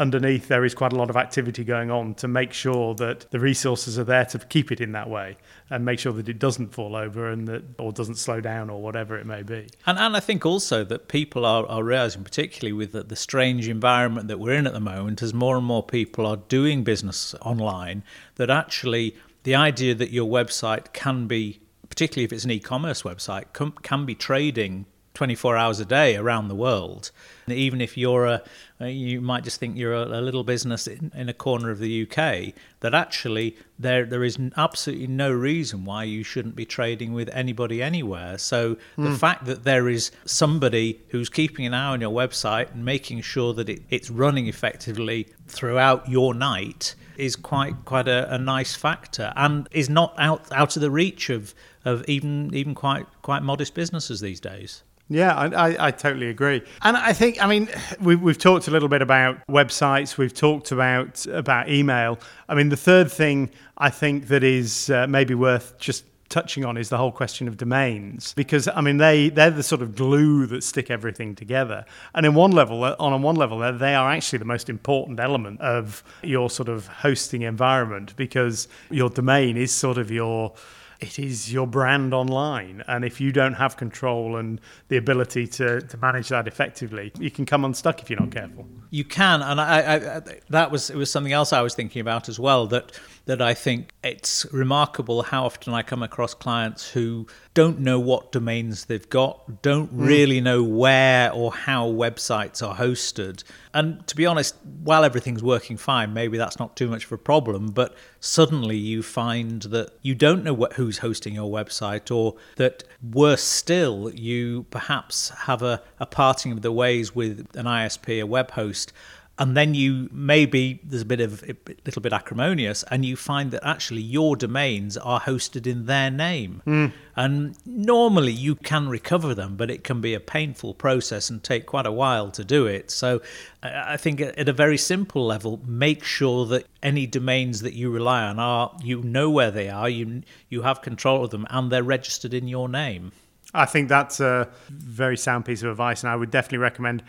underneath 0.00 0.48
there 0.48 0.64
is 0.64 0.74
quite 0.74 0.94
a 0.94 0.96
lot 0.96 1.10
of 1.10 1.16
activity 1.16 1.62
going 1.62 1.90
on 1.90 2.14
to 2.14 2.26
make 2.26 2.54
sure 2.54 2.94
that 2.94 3.30
the 3.30 3.38
resources 3.38 3.98
are 3.98 4.04
there 4.04 4.24
to 4.24 4.38
keep 4.38 4.72
it 4.72 4.80
in 4.80 4.92
that 4.92 5.08
way 5.10 5.36
and 5.68 5.84
make 5.84 5.98
sure 5.98 6.12
that 6.14 6.26
it 6.26 6.38
doesn't 6.38 6.72
fall 6.72 6.96
over 6.96 7.30
and 7.30 7.46
that 7.46 7.62
or 7.78 7.92
doesn't 7.92 8.14
slow 8.14 8.40
down 8.40 8.70
or 8.70 8.80
whatever 8.80 9.18
it 9.18 9.26
may 9.26 9.42
be. 9.42 9.68
And, 9.86 9.98
and 9.98 10.16
I 10.16 10.20
think 10.20 10.46
also 10.46 10.84
that 10.84 11.08
people 11.08 11.44
are, 11.44 11.66
are 11.66 11.84
realizing, 11.84 12.24
particularly 12.24 12.72
with 12.72 12.92
the, 12.92 13.02
the 13.02 13.14
strange 13.14 13.68
environment 13.68 14.28
that 14.28 14.40
we're 14.40 14.54
in 14.54 14.66
at 14.66 14.72
the 14.72 14.80
moment, 14.80 15.22
as 15.22 15.34
more 15.34 15.58
and 15.58 15.66
more 15.66 15.82
people 15.82 16.24
are 16.26 16.38
doing 16.38 16.82
business 16.82 17.34
online, 17.42 18.02
that 18.36 18.48
actually 18.48 19.14
the 19.42 19.54
idea 19.54 19.94
that 19.94 20.10
your 20.10 20.28
website 20.28 20.94
can 20.94 21.26
be, 21.26 21.60
particularly 21.90 22.24
if 22.24 22.32
it's 22.32 22.44
an 22.44 22.50
e 22.50 22.58
commerce 22.58 23.02
website, 23.02 23.52
can, 23.52 23.72
can 23.82 24.06
be 24.06 24.14
trading 24.14 24.86
24 25.20 25.54
hours 25.54 25.78
a 25.80 25.84
day 25.84 26.16
around 26.16 26.48
the 26.48 26.54
world. 26.54 27.10
And 27.44 27.54
even 27.54 27.82
if 27.82 27.94
you're 27.94 28.24
a, 28.24 28.42
uh, 28.80 28.86
you 28.86 29.20
might 29.20 29.44
just 29.44 29.60
think 29.60 29.76
you're 29.76 29.92
a, 29.92 30.04
a 30.06 30.22
little 30.22 30.44
business 30.44 30.86
in, 30.86 31.12
in 31.14 31.28
a 31.28 31.34
corner 31.34 31.70
of 31.70 31.78
the 31.78 32.04
UK, 32.04 32.54
that 32.80 32.94
actually 32.94 33.54
there 33.78 34.06
there 34.06 34.24
is 34.24 34.38
absolutely 34.56 35.08
no 35.08 35.30
reason 35.30 35.84
why 35.84 36.04
you 36.04 36.22
shouldn't 36.22 36.56
be 36.56 36.64
trading 36.64 37.12
with 37.12 37.28
anybody 37.34 37.82
anywhere. 37.82 38.38
So 38.38 38.78
the 38.96 39.14
fact 39.14 39.44
that 39.44 39.64
there 39.64 39.90
is 39.90 40.10
somebody 40.24 41.02
who's 41.08 41.28
keeping 41.28 41.66
an 41.66 41.74
eye 41.74 41.88
on 41.88 42.00
your 42.00 42.12
website 42.12 42.72
and 42.72 42.82
making 42.82 43.20
sure 43.20 43.52
that 43.52 43.68
it, 43.68 43.82
it's 43.90 44.08
running 44.08 44.46
effectively 44.46 45.28
throughout 45.48 46.08
your 46.08 46.32
night 46.32 46.94
is 47.18 47.36
quite 47.36 47.84
quite 47.84 48.08
a, 48.08 48.32
a 48.32 48.38
nice 48.38 48.74
factor 48.74 49.34
and 49.36 49.68
is 49.70 49.90
not 49.90 50.14
out 50.16 50.50
out 50.50 50.76
of 50.76 50.80
the 50.80 50.90
reach 50.90 51.28
of 51.28 51.54
of 51.84 52.08
even 52.08 52.54
even 52.54 52.74
quite 52.74 53.04
quite 53.20 53.42
modest 53.42 53.74
businesses 53.74 54.22
these 54.22 54.40
days. 54.40 54.82
Yeah, 55.12 55.34
I, 55.34 55.88
I, 55.88 55.90
totally 55.90 56.28
agree, 56.28 56.62
and 56.82 56.96
I 56.96 57.12
think 57.12 57.42
I 57.42 57.48
mean 57.48 57.68
we've 58.00 58.20
we've 58.22 58.38
talked 58.38 58.68
a 58.68 58.70
little 58.70 58.88
bit 58.88 59.02
about 59.02 59.44
websites, 59.48 60.16
we've 60.16 60.32
talked 60.32 60.70
about 60.70 61.26
about 61.26 61.68
email. 61.68 62.20
I 62.48 62.54
mean 62.54 62.68
the 62.68 62.76
third 62.76 63.10
thing 63.10 63.50
I 63.76 63.90
think 63.90 64.28
that 64.28 64.44
is 64.44 64.88
uh, 64.88 65.08
maybe 65.08 65.34
worth 65.34 65.76
just 65.78 66.04
touching 66.28 66.64
on 66.64 66.76
is 66.76 66.90
the 66.90 66.96
whole 66.96 67.10
question 67.10 67.48
of 67.48 67.56
domains. 67.56 68.34
Because 68.34 68.68
I 68.68 68.80
mean 68.82 68.98
they 68.98 69.30
they're 69.30 69.50
the 69.50 69.64
sort 69.64 69.82
of 69.82 69.96
glue 69.96 70.46
that 70.46 70.62
stick 70.62 70.92
everything 70.92 71.34
together, 71.34 71.84
and 72.14 72.24
in 72.24 72.34
one 72.34 72.52
level 72.52 72.84
uh, 72.84 72.94
on 73.00 73.20
one 73.20 73.34
level 73.34 73.58
they- 73.58 73.72
they 73.72 73.94
are 73.96 74.12
actually 74.12 74.38
the 74.38 74.44
most 74.44 74.68
important 74.70 75.18
element 75.18 75.60
of 75.60 76.04
your 76.22 76.48
sort 76.50 76.68
of 76.68 76.86
hosting 76.86 77.42
environment 77.42 78.14
because 78.14 78.68
your 78.90 79.10
domain 79.10 79.56
is 79.56 79.72
sort 79.72 79.98
of 79.98 80.08
your 80.12 80.52
it 81.00 81.18
is 81.18 81.52
your 81.52 81.66
brand 81.66 82.12
online. 82.12 82.84
And 82.86 83.04
if 83.04 83.20
you 83.20 83.32
don't 83.32 83.54
have 83.54 83.76
control 83.76 84.36
and 84.36 84.60
the 84.88 84.96
ability 84.96 85.46
to, 85.48 85.80
to 85.80 85.96
manage 85.96 86.28
that 86.28 86.46
effectively, 86.46 87.12
you 87.18 87.30
can 87.30 87.46
come 87.46 87.64
unstuck 87.64 88.02
if 88.02 88.10
you're 88.10 88.20
not 88.20 88.30
careful. 88.30 88.66
You 88.90 89.04
can, 89.04 89.40
and 89.42 89.60
I, 89.60 89.80
I, 89.80 90.16
I, 90.16 90.20
that 90.50 90.70
was 90.70 90.90
it 90.90 90.96
was 90.96 91.10
something 91.10 91.32
else 91.32 91.52
I 91.52 91.62
was 91.62 91.74
thinking 91.74 92.00
about 92.00 92.28
as 92.28 92.38
well. 92.38 92.66
That 92.66 92.98
that 93.26 93.40
I 93.42 93.54
think 93.54 93.90
it's 94.02 94.46
remarkable 94.52 95.22
how 95.22 95.44
often 95.44 95.72
I 95.74 95.82
come 95.82 96.02
across 96.02 96.34
clients 96.34 96.90
who 96.90 97.26
don't 97.54 97.80
know 97.80 98.00
what 98.00 98.32
domains 98.32 98.86
they've 98.86 99.08
got, 99.08 99.62
don't 99.62 99.90
hmm. 99.90 100.04
really 100.04 100.40
know 100.40 100.62
where 100.62 101.32
or 101.32 101.52
how 101.52 101.88
websites 101.88 102.66
are 102.66 102.76
hosted. 102.76 103.44
And 103.72 104.06
to 104.08 104.16
be 104.16 104.26
honest, 104.26 104.56
while 104.82 105.04
everything's 105.04 105.42
working 105.42 105.76
fine, 105.76 106.12
maybe 106.12 106.38
that's 106.38 106.58
not 106.58 106.76
too 106.76 106.88
much 106.88 107.04
of 107.04 107.12
a 107.12 107.18
problem. 107.18 107.68
But 107.68 107.94
suddenly 108.20 108.76
you 108.76 109.02
find 109.02 109.62
that 109.62 109.90
you 110.02 110.14
don't 110.14 110.42
know 110.42 110.54
what, 110.54 110.74
who's 110.74 110.98
hosting 110.98 111.34
your 111.34 111.50
website, 111.50 112.14
or 112.14 112.36
that 112.56 112.84
worse 113.12 113.42
still, 113.42 114.10
you 114.10 114.66
perhaps 114.70 115.30
have 115.30 115.62
a, 115.62 115.82
a 115.98 116.06
parting 116.06 116.52
of 116.52 116.62
the 116.62 116.72
ways 116.72 117.14
with 117.14 117.46
an 117.54 117.66
ISP, 117.66 118.20
a 118.20 118.26
web 118.26 118.52
host, 118.52 118.92
and 119.40 119.56
then 119.56 119.74
you 119.74 120.08
maybe 120.12 120.80
there's 120.84 121.00
a 121.00 121.06
bit 121.06 121.20
of 121.20 121.42
a 121.48 121.56
little 121.86 122.02
bit 122.02 122.12
acrimonious 122.12 122.84
and 122.90 123.06
you 123.06 123.16
find 123.16 123.50
that 123.52 123.66
actually 123.66 124.02
your 124.02 124.36
domains 124.36 124.98
are 124.98 125.18
hosted 125.18 125.66
in 125.66 125.86
their 125.86 126.10
name. 126.10 126.60
Hmm. 126.64 126.86
And 127.16 127.56
normally 127.66 128.32
you 128.32 128.54
can 128.54 128.88
recover 128.88 129.34
them 129.34 129.56
but 129.56 129.70
it 129.70 129.82
can 129.82 130.02
be 130.02 130.12
a 130.12 130.20
painful 130.20 130.74
process 130.74 131.30
and 131.30 131.42
take 131.42 131.64
quite 131.64 131.86
a 131.86 131.92
while 131.92 132.30
to 132.32 132.44
do 132.44 132.66
it. 132.66 132.90
So 132.90 133.20
i 133.62 133.96
think 133.96 134.20
at 134.20 134.38
at 134.38 134.48
a 134.48 134.52
very 134.52 134.78
simple 134.78 135.26
level 135.26 135.60
make 135.66 136.02
sure 136.02 136.46
that 136.46 136.66
any 136.82 137.06
domains 137.06 137.60
that 137.60 137.74
you 137.74 137.90
rely 137.90 138.22
on 138.22 138.38
are 138.38 138.74
you 138.82 139.02
know 139.02 139.28
where 139.28 139.50
they 139.50 139.68
are 139.68 139.88
you 139.88 140.22
you 140.48 140.62
have 140.62 140.80
control 140.80 141.24
of 141.24 141.30
them 141.30 141.46
and 141.50 141.70
they're 141.70 141.82
registered 141.82 142.34
in 142.34 142.46
your 142.46 142.68
name. 142.68 143.12
I 143.52 143.64
think 143.64 143.88
that's 143.88 144.20
a 144.20 144.48
very 144.68 145.16
sound 145.16 145.44
piece 145.44 145.62
of 145.62 145.70
advice, 145.70 146.04
and 146.04 146.12
I 146.12 146.16
would 146.16 146.30
definitely 146.30 146.58
recommend 146.58 147.02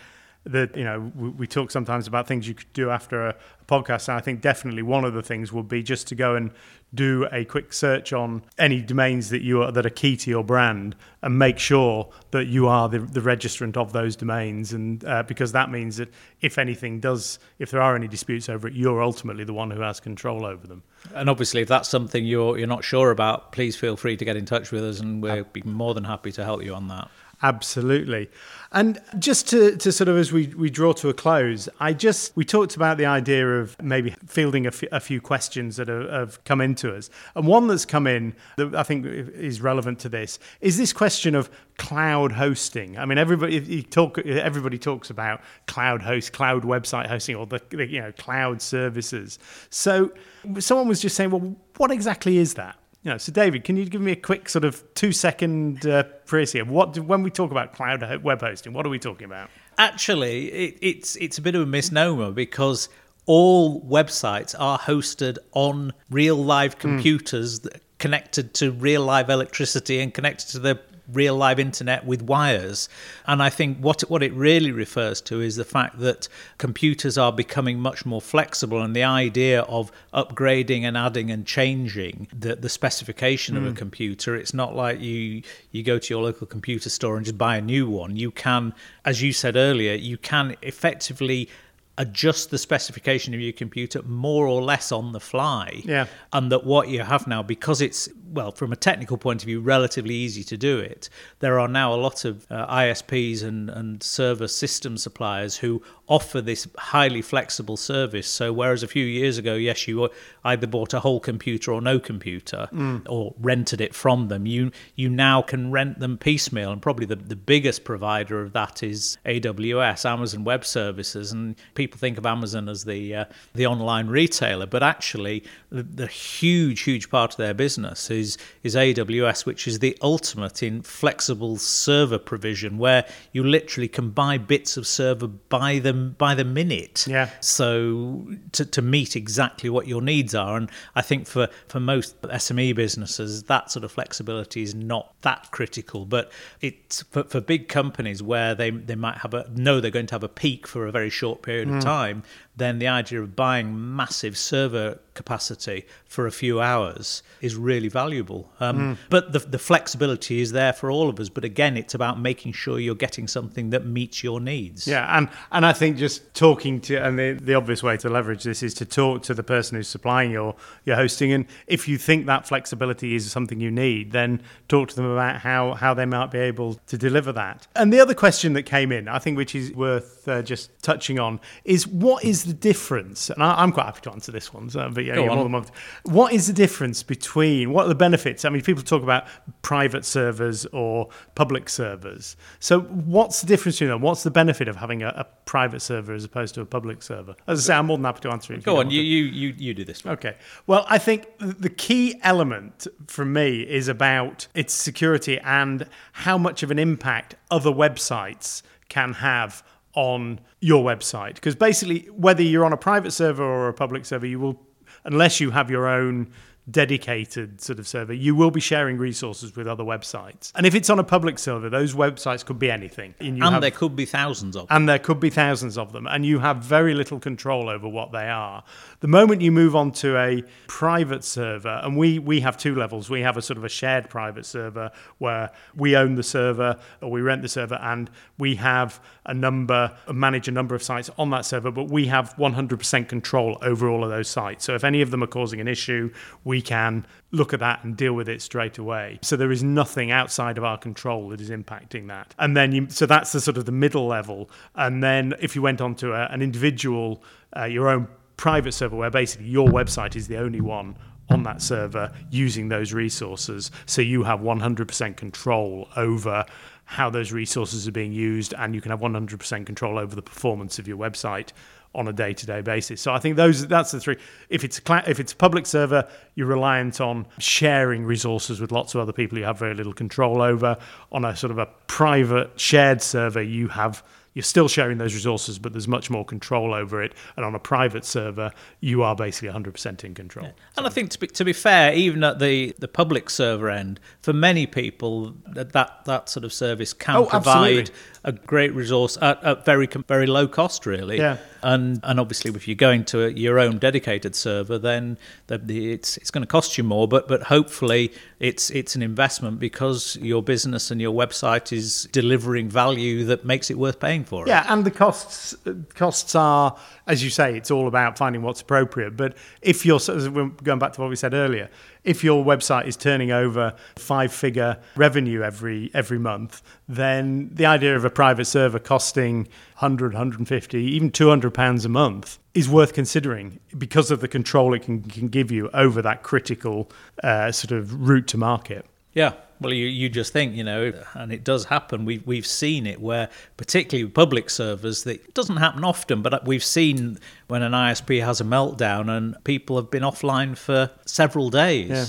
that. 0.45 0.75
You 0.75 0.83
know, 0.83 1.11
we, 1.15 1.29
we 1.29 1.47
talk 1.47 1.71
sometimes 1.71 2.07
about 2.07 2.27
things 2.27 2.47
you 2.47 2.53
could 2.53 2.71
do 2.73 2.89
after 2.89 3.27
a, 3.27 3.29
a 3.29 3.65
podcast, 3.65 4.09
and 4.09 4.17
I 4.17 4.21
think 4.21 4.41
definitely 4.41 4.81
one 4.81 5.05
of 5.05 5.13
the 5.13 5.21
things 5.21 5.51
would 5.53 5.67
be 5.67 5.83
just 5.83 6.07
to 6.07 6.15
go 6.15 6.35
and 6.35 6.51
do 6.93 7.25
a 7.31 7.45
quick 7.45 7.71
search 7.71 8.11
on 8.11 8.43
any 8.57 8.81
domains 8.81 9.29
that 9.29 9.41
you 9.41 9.63
are 9.63 9.71
that 9.71 9.85
are 9.85 9.89
key 9.89 10.17
to 10.17 10.29
your 10.29 10.43
brand, 10.43 10.95
and 11.21 11.39
make 11.39 11.57
sure 11.57 12.09
that 12.31 12.47
you 12.47 12.67
are 12.67 12.89
the, 12.89 12.99
the 12.99 13.21
registrant 13.21 13.77
of 13.77 13.93
those 13.93 14.15
domains, 14.15 14.73
and 14.73 15.05
uh, 15.05 15.23
because 15.23 15.51
that 15.53 15.71
means 15.71 15.97
that 15.97 16.09
if 16.41 16.57
anything 16.57 16.99
does, 16.99 17.39
if 17.59 17.71
there 17.71 17.81
are 17.81 17.95
any 17.95 18.07
disputes 18.07 18.49
over 18.49 18.67
it, 18.67 18.73
you're 18.73 19.01
ultimately 19.01 19.43
the 19.43 19.53
one 19.53 19.71
who 19.71 19.79
has 19.81 19.99
control 19.99 20.45
over 20.45 20.67
them. 20.67 20.83
And 21.15 21.29
obviously, 21.29 21.61
if 21.61 21.67
that's 21.67 21.87
something 21.87 22.25
you're 22.25 22.57
you're 22.57 22.67
not 22.67 22.83
sure 22.83 23.11
about, 23.11 23.51
please 23.53 23.77
feel 23.77 23.95
free 23.95 24.17
to 24.17 24.25
get 24.25 24.35
in 24.35 24.45
touch 24.45 24.71
with 24.71 24.83
us, 24.83 24.99
and 24.99 25.23
we'll 25.23 25.45
be 25.45 25.61
more 25.63 25.93
than 25.93 26.03
happy 26.03 26.31
to 26.33 26.43
help 26.43 26.63
you 26.63 26.73
on 26.73 26.89
that. 26.89 27.09
Absolutely. 27.43 28.29
And 28.73 29.01
just 29.19 29.49
to, 29.49 29.75
to 29.75 29.91
sort 29.91 30.07
of 30.07 30.15
as 30.15 30.31
we, 30.31 30.47
we 30.47 30.69
draw 30.69 30.93
to 30.93 31.09
a 31.09 31.13
close, 31.13 31.67
I 31.81 31.91
just, 31.91 32.33
we 32.37 32.45
talked 32.45 32.77
about 32.77 32.97
the 32.97 33.05
idea 33.05 33.59
of 33.59 33.75
maybe 33.81 34.15
fielding 34.25 34.65
a, 34.65 34.69
f- 34.69 34.83
a 34.93 35.01
few 35.01 35.19
questions 35.19 35.75
that 35.75 35.89
have, 35.89 36.41
come 36.45 36.61
into 36.61 36.95
us. 36.95 37.09
And 37.35 37.45
one 37.45 37.67
that's 37.67 37.85
come 37.85 38.07
in 38.07 38.33
that 38.55 38.73
I 38.73 38.83
think 38.83 39.05
is 39.05 39.59
relevant 39.59 39.99
to 39.99 40.09
this 40.09 40.39
is 40.61 40.77
this 40.77 40.93
question 40.93 41.35
of 41.35 41.49
cloud 41.77 42.31
hosting. 42.31 42.97
I 42.97 43.03
mean, 43.05 43.17
everybody, 43.17 43.83
talk, 43.83 44.19
everybody 44.19 44.77
talks 44.77 45.09
about 45.09 45.41
cloud 45.67 46.01
host, 46.01 46.31
cloud 46.31 46.63
website 46.63 47.07
hosting, 47.07 47.35
or 47.35 47.45
the, 47.45 47.61
the 47.71 47.85
you 47.85 47.99
know, 47.99 48.13
cloud 48.13 48.61
services. 48.61 49.37
So 49.69 50.13
someone 50.59 50.87
was 50.87 51.01
just 51.01 51.17
saying, 51.17 51.31
well, 51.31 51.57
what 51.75 51.91
exactly 51.91 52.37
is 52.37 52.53
that? 52.53 52.77
You 53.03 53.11
know, 53.11 53.17
so 53.17 53.31
David, 53.31 53.63
can 53.63 53.77
you 53.77 53.85
give 53.85 54.01
me 54.01 54.11
a 54.11 54.15
quick 54.15 54.47
sort 54.47 54.63
of 54.63 54.83
two 54.93 55.11
second 55.11 55.87
uh, 55.87 56.03
of 56.31 56.69
what 56.69 56.93
do, 56.93 57.01
when 57.01 57.23
we 57.23 57.31
talk 57.31 57.49
about 57.51 57.73
cloud 57.73 58.23
web 58.23 58.41
hosting, 58.41 58.73
what 58.73 58.85
are 58.85 58.89
we 58.89 58.99
talking 58.99 59.25
about? 59.25 59.49
Actually, 59.77 60.51
it, 60.51 60.77
it's 60.81 61.15
it's 61.15 61.37
a 61.37 61.41
bit 61.41 61.55
of 61.55 61.61
a 61.61 61.65
misnomer 61.65 62.31
because 62.31 62.89
all 63.25 63.81
websites 63.81 64.55
are 64.57 64.77
hosted 64.77 65.37
on 65.53 65.93
real 66.09 66.35
live 66.35 66.77
computers 66.77 67.59
that 67.61 67.81
connected 67.97 68.53
to 68.55 68.71
real 68.71 69.03
live 69.03 69.29
electricity 69.29 69.99
and 69.99 70.13
connected 70.13 70.47
to 70.49 70.59
the 70.59 70.79
real 71.11 71.35
live 71.35 71.59
internet 71.59 72.05
with 72.05 72.21
wires. 72.21 72.89
And 73.25 73.41
I 73.41 73.49
think 73.49 73.77
what 73.79 74.01
what 74.09 74.23
it 74.23 74.33
really 74.33 74.71
refers 74.71 75.21
to 75.21 75.41
is 75.41 75.55
the 75.55 75.65
fact 75.65 75.99
that 75.99 76.27
computers 76.57 77.17
are 77.17 77.31
becoming 77.31 77.79
much 77.79 78.05
more 78.05 78.21
flexible 78.21 78.81
and 78.81 78.95
the 78.95 79.03
idea 79.03 79.61
of 79.63 79.91
upgrading 80.13 80.83
and 80.83 80.97
adding 80.97 81.31
and 81.31 81.45
changing 81.45 82.27
the, 82.37 82.55
the 82.55 82.69
specification 82.69 83.57
of 83.57 83.65
a 83.65 83.69
hmm. 83.69 83.75
computer. 83.75 84.35
It's 84.35 84.53
not 84.53 84.75
like 84.75 84.99
you 84.99 85.43
you 85.71 85.83
go 85.83 85.99
to 85.99 86.13
your 86.13 86.23
local 86.23 86.47
computer 86.47 86.89
store 86.89 87.17
and 87.17 87.25
just 87.25 87.37
buy 87.37 87.57
a 87.57 87.61
new 87.61 87.89
one. 87.89 88.15
You 88.15 88.31
can, 88.31 88.73
as 89.05 89.21
you 89.21 89.33
said 89.33 89.55
earlier, 89.55 89.93
you 89.93 90.17
can 90.17 90.55
effectively 90.61 91.49
adjust 91.97 92.49
the 92.51 92.57
specification 92.57 93.33
of 93.33 93.39
your 93.39 93.51
computer 93.51 94.01
more 94.03 94.47
or 94.47 94.61
less 94.61 94.91
on 94.91 95.11
the 95.11 95.19
fly. 95.19 95.81
Yeah. 95.85 96.07
And 96.33 96.51
that 96.51 96.63
what 96.65 96.87
you 96.87 97.01
have 97.01 97.27
now, 97.27 97.43
because 97.43 97.81
it's, 97.81 98.07
well, 98.31 98.51
from 98.51 98.71
a 98.71 98.75
technical 98.75 99.17
point 99.17 99.41
of 99.41 99.45
view, 99.45 99.59
relatively 99.59 100.15
easy 100.15 100.43
to 100.45 100.57
do 100.57 100.79
it, 100.79 101.09
there 101.39 101.59
are 101.59 101.67
now 101.67 101.93
a 101.93 101.95
lot 101.95 102.23
of 102.25 102.47
uh, 102.49 102.65
ISPs 102.67 103.43
and, 103.43 103.69
and 103.69 104.01
server 104.01 104.47
system 104.47 104.97
suppliers 104.97 105.57
who 105.57 105.81
offer 106.07 106.41
this 106.41 106.67
highly 106.77 107.21
flexible 107.21 107.77
service. 107.77 108.27
So, 108.27 108.51
whereas 108.51 108.83
a 108.83 108.87
few 108.87 109.05
years 109.05 109.37
ago, 109.37 109.55
yes, 109.55 109.87
you 109.87 110.09
either 110.43 110.67
bought 110.67 110.93
a 110.93 111.01
whole 111.01 111.19
computer 111.19 111.71
or 111.71 111.81
no 111.81 111.99
computer 111.99 112.67
or 113.07 113.33
rented 113.39 113.81
it 113.81 113.93
from 113.93 114.27
them, 114.27 114.45
you, 114.45 114.71
you 114.95 115.09
now 115.09 115.41
can 115.41 115.71
rent 115.71 115.99
them 115.99 116.17
piecemeal. 116.17 116.71
And 116.71 116.81
probably 116.81 117.05
the, 117.05 117.15
the 117.15 117.35
biggest 117.35 117.83
provider 117.83 118.41
of 118.41 118.53
that 118.53 118.81
is 118.81 119.17
AWS, 119.25 120.09
Amazon 120.09 120.43
Web 120.43 120.65
Services. 120.65 121.31
And 121.31 121.55
people 121.81 121.97
think 121.97 122.19
of 122.19 122.27
Amazon 122.27 122.69
as 122.69 122.85
the, 122.85 123.15
uh, 123.15 123.25
the 123.55 123.65
online 123.65 124.05
retailer, 124.05 124.67
but 124.67 124.83
actually, 124.83 125.43
the, 125.71 125.81
the 125.81 126.05
huge, 126.05 126.81
huge 126.81 127.09
part 127.09 127.31
of 127.31 127.37
their 127.37 127.55
business 127.55 128.11
is, 128.11 128.37
is 128.61 128.75
AWS, 128.75 129.47
which 129.47 129.67
is 129.67 129.79
the 129.79 129.97
ultimate 130.03 130.61
in 130.61 130.83
flexible 130.83 131.57
server 131.57 132.19
provision, 132.19 132.77
where 132.77 133.03
you 133.31 133.43
literally 133.43 133.87
can 133.87 134.11
buy 134.11 134.37
bits 134.37 134.77
of 134.77 134.85
server 134.85 135.25
by 135.25 135.79
the, 135.79 135.91
by 135.91 136.35
the 136.35 136.45
minute. 136.45 137.07
Yeah. 137.07 137.29
So 137.39 138.27
to, 138.51 138.63
to 138.63 138.81
meet 138.83 139.15
exactly 139.15 139.71
what 139.71 139.87
your 139.87 140.03
needs 140.03 140.35
are. 140.35 140.57
And 140.57 140.69
I 140.93 141.01
think 141.01 141.25
for, 141.25 141.49
for 141.67 141.79
most 141.79 142.21
SME 142.21 142.75
businesses, 142.75 143.41
that 143.43 143.71
sort 143.71 143.83
of 143.83 143.91
flexibility 143.91 144.61
is 144.61 144.75
not 144.75 145.15
that 145.21 145.49
critical. 145.49 146.05
But 146.05 146.31
it's 146.61 147.01
for, 147.01 147.23
for 147.23 147.41
big 147.41 147.69
companies 147.69 148.21
where 148.21 148.53
they, 148.53 148.69
they 148.69 148.93
might 148.93 149.17
have 149.17 149.33
a 149.33 149.49
know 149.55 149.79
they're 149.79 149.89
going 149.89 150.05
to 150.05 150.13
have 150.13 150.23
a 150.23 150.29
peak 150.29 150.67
for 150.67 150.85
a 150.85 150.91
very 150.91 151.09
short 151.09 151.41
period 151.41 151.70
time, 151.79 152.23
then 152.55 152.79
the 152.79 152.87
idea 152.87 153.21
of 153.21 153.35
buying 153.35 153.95
massive 153.95 154.37
server 154.37 154.99
capacity 155.13 155.85
for 156.05 156.25
a 156.25 156.31
few 156.31 156.61
hours 156.61 157.23
is 157.41 157.55
really 157.55 157.89
valuable. 157.89 158.51
Um, 158.59 158.97
But 159.09 159.33
the, 159.33 159.39
the 159.39 159.59
flexibility 159.59 160.41
is 160.41 160.51
there 160.51 160.73
for 160.73 160.89
all 160.89 161.09
of 161.09 161.19
us. 161.19 161.29
But 161.29 161.43
again, 161.43 161.75
it's 161.77 161.93
about 161.93 162.19
making 162.19 162.53
sure 162.53 162.79
you're 162.79 162.95
getting 162.95 163.27
something 163.27 163.71
that 163.71 163.85
meets 163.85 164.23
your 164.23 164.39
needs. 164.39 164.87
Yeah, 164.87 165.17
and 165.17 165.29
and 165.51 165.65
I 165.65 165.73
think 165.73 165.97
just 165.97 166.33
talking 166.33 166.81
to 166.81 166.95
and 166.95 167.17
the, 167.17 167.33
the 167.33 167.55
obvious 167.55 167.83
way 167.83 167.97
to 167.97 168.09
leverage 168.09 168.43
this 168.43 168.63
is 168.63 168.73
to 168.75 168.85
talk 168.85 169.23
to 169.23 169.33
the 169.33 169.43
person 169.43 169.75
who's 169.75 169.87
supplying 169.87 170.31
your 170.31 170.55
your 170.85 170.95
hosting, 170.95 171.33
and 171.33 171.45
if 171.67 171.87
you 171.87 171.97
think 171.97 172.25
that 172.25 172.47
flexibility 172.47 173.15
is 173.15 173.31
something 173.31 173.59
you 173.59 173.71
need, 173.71 174.11
then 174.11 174.41
talk 174.67 174.89
to 174.89 174.95
them 174.95 175.05
about 175.05 175.41
how 175.41 175.73
how 175.73 175.93
they 175.93 176.05
might 176.05 176.31
be 176.31 176.39
able 176.39 176.75
to 176.87 176.97
deliver 176.97 177.31
that. 177.33 177.67
And 177.75 177.91
the 177.91 177.99
other 177.99 178.13
question 178.13 178.53
that 178.53 178.63
came 178.63 178.91
in, 178.91 179.07
I 179.07 179.19
think, 179.19 179.37
which 179.37 179.55
is 179.55 179.73
worth 179.73 180.27
uh, 180.27 180.41
just 180.41 180.71
touching 180.81 181.19
on, 181.19 181.39
is 181.65 181.87
what 181.87 182.23
is 182.23 182.40
the 182.43 182.53
difference? 182.53 183.29
And 183.29 183.43
I, 183.43 183.61
I'm 183.61 183.71
quite 183.71 183.85
happy 183.85 184.01
to 184.01 184.11
answer 184.11 184.31
this 184.31 184.53
one, 184.53 184.69
so, 184.69 184.89
but 184.93 185.05
yeah, 185.05 185.15
Go 185.15 185.23
you're 185.23 185.31
on. 185.31 185.37
more 185.37 185.45
than 185.45 185.51
welcome. 185.53 185.71
What 186.03 186.33
is 186.33 186.47
the 186.47 186.53
difference 186.53 187.03
between 187.03 187.71
what 187.71 187.85
are 187.85 187.89
the 187.89 187.95
benefits? 187.95 188.45
I 188.45 188.49
mean, 188.49 188.61
people 188.61 188.83
talk 188.83 189.03
about 189.03 189.25
private 189.61 190.05
servers 190.05 190.65
or 190.67 191.09
public 191.35 191.69
servers. 191.69 192.35
So, 192.59 192.81
what's 192.81 193.41
the 193.41 193.47
difference 193.47 193.77
between 193.77 193.89
them? 193.91 194.01
What's 194.01 194.23
the 194.23 194.31
benefit 194.31 194.67
of 194.67 194.75
having 194.75 195.03
a, 195.03 195.09
a 195.09 195.25
private 195.45 195.81
server 195.81 196.13
as 196.13 196.23
opposed 196.23 196.55
to 196.55 196.61
a 196.61 196.65
public 196.65 197.01
server? 197.03 197.35
As 197.47 197.59
I 197.59 197.73
say, 197.73 197.77
I'm 197.77 197.87
more 197.87 197.97
than 197.97 198.05
happy 198.05 198.21
to 198.21 198.31
answer 198.31 198.53
it. 198.53 198.63
Go 198.63 198.75
don't 198.75 198.87
on, 198.87 198.91
you, 198.91 199.01
you, 199.01 199.23
you, 199.25 199.55
you 199.57 199.73
do 199.73 199.85
this 199.85 200.03
one. 200.03 200.13
Okay. 200.15 200.35
Well, 200.67 200.85
I 200.89 200.97
think 200.97 201.27
the 201.39 201.69
key 201.69 202.19
element 202.23 202.87
for 203.07 203.25
me 203.25 203.61
is 203.61 203.87
about 203.87 204.47
its 204.53 204.73
security 204.73 205.39
and 205.39 205.87
how 206.13 206.37
much 206.37 206.63
of 206.63 206.71
an 206.71 206.79
impact 206.79 207.35
other 207.49 207.71
websites 207.71 208.61
can 208.89 209.13
have 209.13 209.63
on 209.95 210.39
your 210.59 210.83
website. 210.83 211.35
Because 211.35 211.55
basically, 211.55 212.07
whether 212.11 212.41
you're 212.41 212.65
on 212.65 212.73
a 212.73 212.77
private 212.77 213.11
server 213.11 213.43
or 213.43 213.67
a 213.67 213.73
public 213.73 214.05
server, 214.05 214.25
you 214.25 214.39
will, 214.39 214.61
unless 215.05 215.39
you 215.39 215.51
have 215.51 215.69
your 215.69 215.87
own 215.87 216.31
dedicated 216.69 217.59
sort 217.61 217.79
of 217.79 217.87
server, 217.87 218.13
you 218.13 218.35
will 218.35 218.51
be 218.51 218.59
sharing 218.61 218.97
resources 218.97 219.55
with 219.55 219.67
other 219.67 219.83
websites. 219.83 220.51
And 220.55 220.65
if 220.65 220.75
it's 220.75 220.89
on 220.89 220.99
a 220.99 221.03
public 221.03 221.39
server, 221.39 221.69
those 221.69 221.93
websites 221.95 222.45
could 222.45 222.59
be 222.59 222.69
anything. 222.69 223.15
And, 223.19 223.35
And 223.35 223.43
have- 223.43 223.61
there 223.61 223.71
could 223.71 223.95
be 223.95 224.05
thousands 224.05 224.55
of 224.55 224.67
them. 224.67 224.77
and 224.77 224.87
there 224.89 224.99
could 224.99 225.19
be 225.19 225.29
thousands 225.29 225.77
of 225.77 225.91
them, 225.91 226.07
and 226.07 226.25
you 226.25 226.39
have 226.39 226.57
very 226.57 226.93
little 226.93 227.19
control 227.19 227.69
over 227.69 227.87
what 227.87 228.11
they 228.11 228.29
are. 228.29 228.63
The 228.99 229.07
moment 229.07 229.41
you 229.41 229.51
move 229.51 229.75
on 229.75 229.91
to 229.93 230.17
a 230.17 230.43
private 230.67 231.23
server, 231.23 231.81
and 231.83 231.97
we, 231.97 232.19
we 232.19 232.41
have 232.41 232.57
two 232.57 232.75
levels. 232.75 233.09
We 233.09 233.21
have 233.21 233.37
a 233.37 233.41
sort 233.41 233.57
of 233.57 233.63
a 233.63 233.69
shared 233.69 234.09
private 234.09 234.45
server 234.45 234.91
where 235.17 235.49
we 235.75 235.95
own 235.95 236.15
the 236.15 236.23
server 236.23 236.77
or 237.01 237.09
we 237.09 237.21
rent 237.21 237.41
the 237.41 237.49
server, 237.49 237.75
and 237.81 238.09
we 238.37 238.55
have 238.55 238.99
a 239.25 239.33
number, 239.33 239.91
manage 240.11 240.47
a 240.47 240.51
number 240.51 240.75
of 240.75 240.83
sites 240.83 241.09
on 241.17 241.29
that 241.31 241.45
server, 241.45 241.71
but 241.71 241.85
we 241.89 242.07
have 242.07 242.35
100% 242.37 243.07
control 243.07 243.57
over 243.61 243.89
all 243.89 244.03
of 244.03 244.09
those 244.09 244.27
sites. 244.27 244.65
So 244.65 244.75
if 244.75 244.83
any 244.83 245.01
of 245.01 245.11
them 245.11 245.23
are 245.23 245.27
causing 245.27 245.59
an 245.59 245.67
issue, 245.67 246.11
we 246.43 246.50
can 246.59 247.05
look 247.29 247.53
at 247.53 247.59
that 247.59 247.83
and 247.83 247.95
deal 247.95 248.13
with 248.13 248.27
it 248.27 248.41
straight 248.41 248.79
away. 248.79 249.19
So 249.21 249.35
there 249.35 249.51
is 249.51 249.61
nothing 249.61 250.09
outside 250.09 250.57
of 250.57 250.63
our 250.63 250.79
control 250.79 251.29
that 251.29 251.39
is 251.39 251.51
impacting 251.51 252.07
that. 252.07 252.33
And 252.39 252.57
then 252.57 252.71
you, 252.71 252.87
so 252.89 253.05
that's 253.05 253.31
the 253.31 253.39
sort 253.39 253.57
of 253.57 253.65
the 253.65 253.71
middle 253.71 254.07
level. 254.07 254.49
And 254.73 255.03
then 255.03 255.35
if 255.39 255.55
you 255.55 255.61
went 255.61 255.81
on 255.81 255.93
to 255.97 256.13
a, 256.13 256.25
an 256.25 256.41
individual, 256.41 257.23
uh, 257.55 257.65
your 257.65 257.89
own 257.89 258.07
private 258.37 258.71
server, 258.71 258.95
where 258.95 259.11
basically 259.11 259.47
your 259.47 259.67
website 259.67 260.15
is 260.15 260.27
the 260.27 260.37
only 260.37 260.61
one 260.61 260.97
on 261.29 261.43
that 261.43 261.61
server 261.61 262.11
using 262.29 262.69
those 262.69 262.91
resources, 262.91 263.71
so 263.85 264.01
you 264.01 264.23
have 264.23 264.39
100% 264.39 265.15
control 265.15 265.87
over 265.95 266.45
how 266.85 267.09
those 267.09 267.31
resources 267.31 267.87
are 267.87 267.91
being 267.91 268.11
used, 268.11 268.53
and 268.57 268.75
you 268.75 268.81
can 268.81 268.91
have 268.91 268.99
100% 268.99 269.65
control 269.65 269.97
over 269.97 270.13
the 270.13 270.21
performance 270.21 270.77
of 270.77 270.87
your 270.87 270.97
website 270.97 271.51
on 271.93 272.07
a 272.07 272.13
day-to-day 272.13 272.61
basis. 272.61 273.01
So 273.01 273.13
I 273.13 273.19
think 273.19 273.35
those 273.35 273.67
that's 273.67 273.91
the 273.91 273.99
three. 273.99 274.17
If 274.49 274.63
it's 274.63 274.77
a 274.77 274.81
cla- 274.81 275.03
if 275.07 275.19
it's 275.19 275.33
a 275.33 275.35
public 275.35 275.65
server, 275.65 276.07
you're 276.35 276.47
reliant 276.47 277.01
on 277.01 277.27
sharing 277.39 278.05
resources 278.05 278.61
with 278.61 278.71
lots 278.71 278.95
of 278.95 279.01
other 279.01 279.11
people 279.13 279.37
you 279.37 279.43
have 279.43 279.59
very 279.59 279.73
little 279.73 279.93
control 279.93 280.41
over. 280.41 280.77
On 281.11 281.25
a 281.25 281.35
sort 281.35 281.51
of 281.51 281.57
a 281.57 281.67
private 281.87 282.59
shared 282.59 283.01
server, 283.01 283.41
you 283.41 283.67
have 283.69 284.03
you're 284.33 284.43
still 284.43 284.69
sharing 284.69 284.97
those 284.97 285.13
resources, 285.13 285.59
but 285.59 285.73
there's 285.73 285.89
much 285.89 286.09
more 286.09 286.23
control 286.23 286.73
over 286.73 287.03
it. 287.03 287.13
And 287.35 287.45
on 287.45 287.53
a 287.53 287.59
private 287.59 288.05
server, 288.05 288.51
you 288.79 289.03
are 289.03 289.13
basically 289.13 289.49
100% 289.49 290.05
in 290.05 290.13
control. 290.13 290.53
And 290.77 290.87
I 290.87 290.89
think 290.89 291.09
to 291.11 291.19
be, 291.19 291.27
to 291.27 291.43
be 291.43 291.51
fair, 291.51 291.93
even 291.93 292.23
at 292.23 292.39
the, 292.39 292.73
the 292.79 292.87
public 292.87 293.29
server 293.29 293.69
end, 293.69 293.99
for 294.21 294.31
many 294.31 294.67
people, 294.67 295.35
that 295.47 295.73
that, 295.73 296.05
that 296.05 296.29
sort 296.29 296.45
of 296.45 296.53
service 296.53 296.93
can 296.93 297.17
Oh, 297.17 297.25
provide 297.25 297.89
absolutely. 297.89 297.93
A 298.23 298.31
great 298.31 298.73
resource 298.75 299.17
at, 299.21 299.43
at 299.43 299.65
very 299.65 299.87
very 300.07 300.27
low 300.27 300.47
cost, 300.47 300.85
really. 300.85 301.17
Yeah. 301.17 301.37
And 301.63 301.99
and 302.03 302.19
obviously, 302.19 302.51
if 302.51 302.67
you're 302.67 302.75
going 302.75 303.05
to 303.05 303.25
a, 303.25 303.29
your 303.29 303.59
own 303.59 303.77
dedicated 303.77 304.35
server, 304.35 304.77
then 304.77 305.17
the, 305.47 305.57
the, 305.57 305.91
it's 305.91 306.17
it's 306.17 306.31
going 306.31 306.43
to 306.43 306.47
cost 306.47 306.77
you 306.77 306.83
more. 306.83 307.07
But 307.07 307.27
but 307.27 307.43
hopefully, 307.43 308.11
it's 308.39 308.69
it's 308.71 308.95
an 308.95 309.01
investment 309.01 309.59
because 309.59 310.17
your 310.21 310.43
business 310.43 310.91
and 310.91 311.01
your 311.01 311.13
website 311.13 311.71
is 311.71 312.07
delivering 312.11 312.69
value 312.69 313.25
that 313.25 313.45
makes 313.45 313.69
it 313.71 313.77
worth 313.77 313.99
paying 313.99 314.23
for. 314.23 314.45
it. 314.45 314.49
Yeah, 314.49 314.65
and 314.69 314.85
the 314.85 314.91
costs 314.91 315.55
costs 315.95 316.35
are, 316.35 316.77
as 317.11 317.21
you 317.21 317.29
say, 317.29 317.57
it's 317.57 317.69
all 317.69 317.89
about 317.89 318.17
finding 318.17 318.41
what's 318.41 318.61
appropriate. 318.61 319.17
But 319.17 319.35
if 319.61 319.85
you're 319.85 319.99
going 319.99 320.79
back 320.79 320.93
to 320.93 321.01
what 321.01 321.09
we 321.09 321.17
said 321.17 321.33
earlier, 321.33 321.69
if 322.05 322.23
your 322.23 322.43
website 322.43 322.87
is 322.87 322.95
turning 322.95 323.31
over 323.31 323.75
five 323.97 324.31
figure 324.31 324.77
revenue 324.95 325.41
every 325.41 325.91
every 325.93 326.17
month, 326.17 326.61
then 326.87 327.49
the 327.51 327.65
idea 327.65 327.97
of 327.97 328.05
a 328.05 328.09
private 328.09 328.45
server 328.45 328.79
costing 328.79 329.43
100, 329.79 330.13
150, 330.13 330.81
even 330.81 331.11
200 331.11 331.53
pounds 331.53 331.83
a 331.83 331.89
month 331.89 332.39
is 332.53 332.69
worth 332.69 332.93
considering 332.93 333.59
because 333.77 334.09
of 334.09 334.21
the 334.21 334.27
control 334.29 334.73
it 334.73 334.83
can, 334.83 335.01
can 335.01 335.27
give 335.27 335.51
you 335.51 335.69
over 335.73 336.01
that 336.01 336.23
critical 336.23 336.89
uh, 337.25 337.51
sort 337.51 337.73
of 337.73 338.07
route 338.07 338.27
to 338.27 338.37
market. 338.37 338.85
Yeah. 339.13 339.33
Well, 339.61 339.73
you, 339.73 339.85
you 339.85 340.09
just 340.09 340.33
think, 340.33 340.55
you 340.55 340.63
know, 340.63 340.91
and 341.13 341.31
it 341.31 341.43
does 341.43 341.65
happen. 341.65 342.03
We've, 342.03 342.25
we've 342.25 342.47
seen 342.47 342.87
it 342.87 342.99
where, 342.99 343.29
particularly 343.57 344.05
with 344.05 344.15
public 344.15 344.49
servers, 344.49 345.03
that 345.03 345.35
doesn't 345.35 345.57
happen 345.57 345.83
often, 345.83 346.23
but 346.23 346.33
uh, 346.33 346.39
we've 346.43 346.63
seen 346.63 347.19
when 347.47 347.61
an 347.61 347.73
ISP 347.73 348.25
has 348.25 348.41
a 348.41 348.43
meltdown 348.43 349.15
and 349.15 349.41
people 349.43 349.75
have 349.75 349.91
been 349.91 350.01
offline 350.01 350.57
for 350.57 350.89
several 351.05 351.51
days. 351.51 351.89
Yeah. 351.89 352.05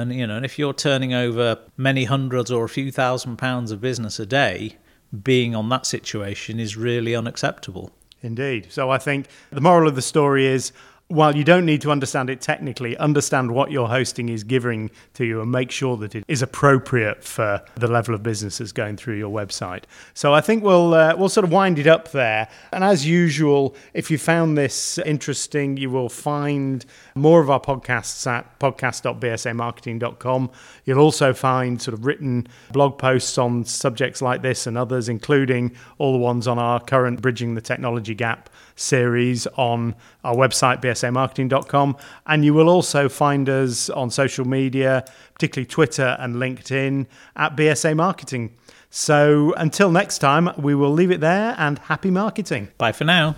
And, 0.00 0.12
you 0.12 0.26
know, 0.26 0.36
and 0.36 0.44
if 0.44 0.58
you're 0.58 0.74
turning 0.74 1.14
over 1.14 1.58
many 1.76 2.04
hundreds 2.04 2.50
or 2.50 2.64
a 2.64 2.68
few 2.68 2.90
thousand 2.90 3.36
pounds 3.36 3.70
of 3.70 3.80
business 3.80 4.18
a 4.18 4.26
day, 4.26 4.76
being 5.22 5.54
on 5.54 5.68
that 5.68 5.86
situation 5.86 6.58
is 6.58 6.76
really 6.76 7.14
unacceptable. 7.14 7.92
Indeed. 8.22 8.66
So 8.70 8.90
I 8.90 8.98
think 8.98 9.28
the 9.50 9.60
moral 9.60 9.88
of 9.88 9.94
the 9.94 10.02
story 10.02 10.46
is 10.46 10.72
while 11.08 11.34
you 11.34 11.42
don't 11.42 11.64
need 11.64 11.80
to 11.80 11.90
understand 11.90 12.28
it 12.28 12.42
technically, 12.42 12.94
understand 12.98 13.50
what 13.50 13.70
your 13.70 13.88
hosting 13.88 14.28
is 14.28 14.44
giving 14.44 14.90
to 15.14 15.24
you 15.24 15.40
and 15.40 15.50
make 15.50 15.70
sure 15.70 15.96
that 15.96 16.14
it 16.14 16.22
is 16.28 16.42
appropriate 16.42 17.24
for 17.24 17.62
the 17.76 17.88
level 17.88 18.14
of 18.14 18.22
businesses 18.22 18.72
going 18.72 18.94
through 18.96 19.16
your 19.16 19.30
website. 19.30 19.84
So 20.12 20.34
I 20.34 20.42
think 20.42 20.62
we'll 20.62 20.92
uh, 20.92 21.16
we'll 21.16 21.30
sort 21.30 21.44
of 21.44 21.52
wind 21.52 21.78
it 21.78 21.86
up 21.86 22.12
there. 22.12 22.48
And 22.72 22.84
as 22.84 23.06
usual, 23.06 23.74
if 23.94 24.10
you 24.10 24.18
found 24.18 24.58
this 24.58 24.98
interesting, 24.98 25.78
you 25.78 25.88
will 25.88 26.10
find 26.10 26.84
more 27.14 27.40
of 27.40 27.48
our 27.48 27.60
podcasts 27.60 28.26
at 28.26 28.58
podcast.bsamarketing.com. 28.58 30.50
You'll 30.84 31.00
also 31.00 31.32
find 31.32 31.80
sort 31.80 31.94
of 31.94 32.04
written 32.04 32.46
blog 32.72 32.98
posts 32.98 33.38
on 33.38 33.64
subjects 33.64 34.20
like 34.20 34.42
this 34.42 34.66
and 34.66 34.76
others, 34.76 35.08
including 35.08 35.74
all 35.96 36.12
the 36.12 36.18
ones 36.18 36.46
on 36.46 36.58
our 36.58 36.80
current 36.80 37.22
Bridging 37.22 37.54
the 37.54 37.62
Technology 37.62 38.14
Gap 38.14 38.50
series 38.78 39.46
on 39.56 39.94
our 40.24 40.34
website, 40.34 40.80
bsamarketing.com. 40.80 41.96
And 42.26 42.44
you 42.44 42.54
will 42.54 42.68
also 42.68 43.08
find 43.08 43.48
us 43.48 43.90
on 43.90 44.10
social 44.10 44.46
media, 44.46 45.04
particularly 45.34 45.66
Twitter 45.66 46.16
and 46.18 46.36
LinkedIn, 46.36 47.06
at 47.36 47.56
BSA 47.56 47.96
Marketing. 47.96 48.56
So 48.90 49.52
until 49.56 49.90
next 49.90 50.18
time, 50.18 50.50
we 50.56 50.74
will 50.74 50.92
leave 50.92 51.10
it 51.10 51.20
there 51.20 51.54
and 51.58 51.78
happy 51.78 52.10
marketing. 52.10 52.68
Bye 52.78 52.92
for 52.92 53.04
now. 53.04 53.36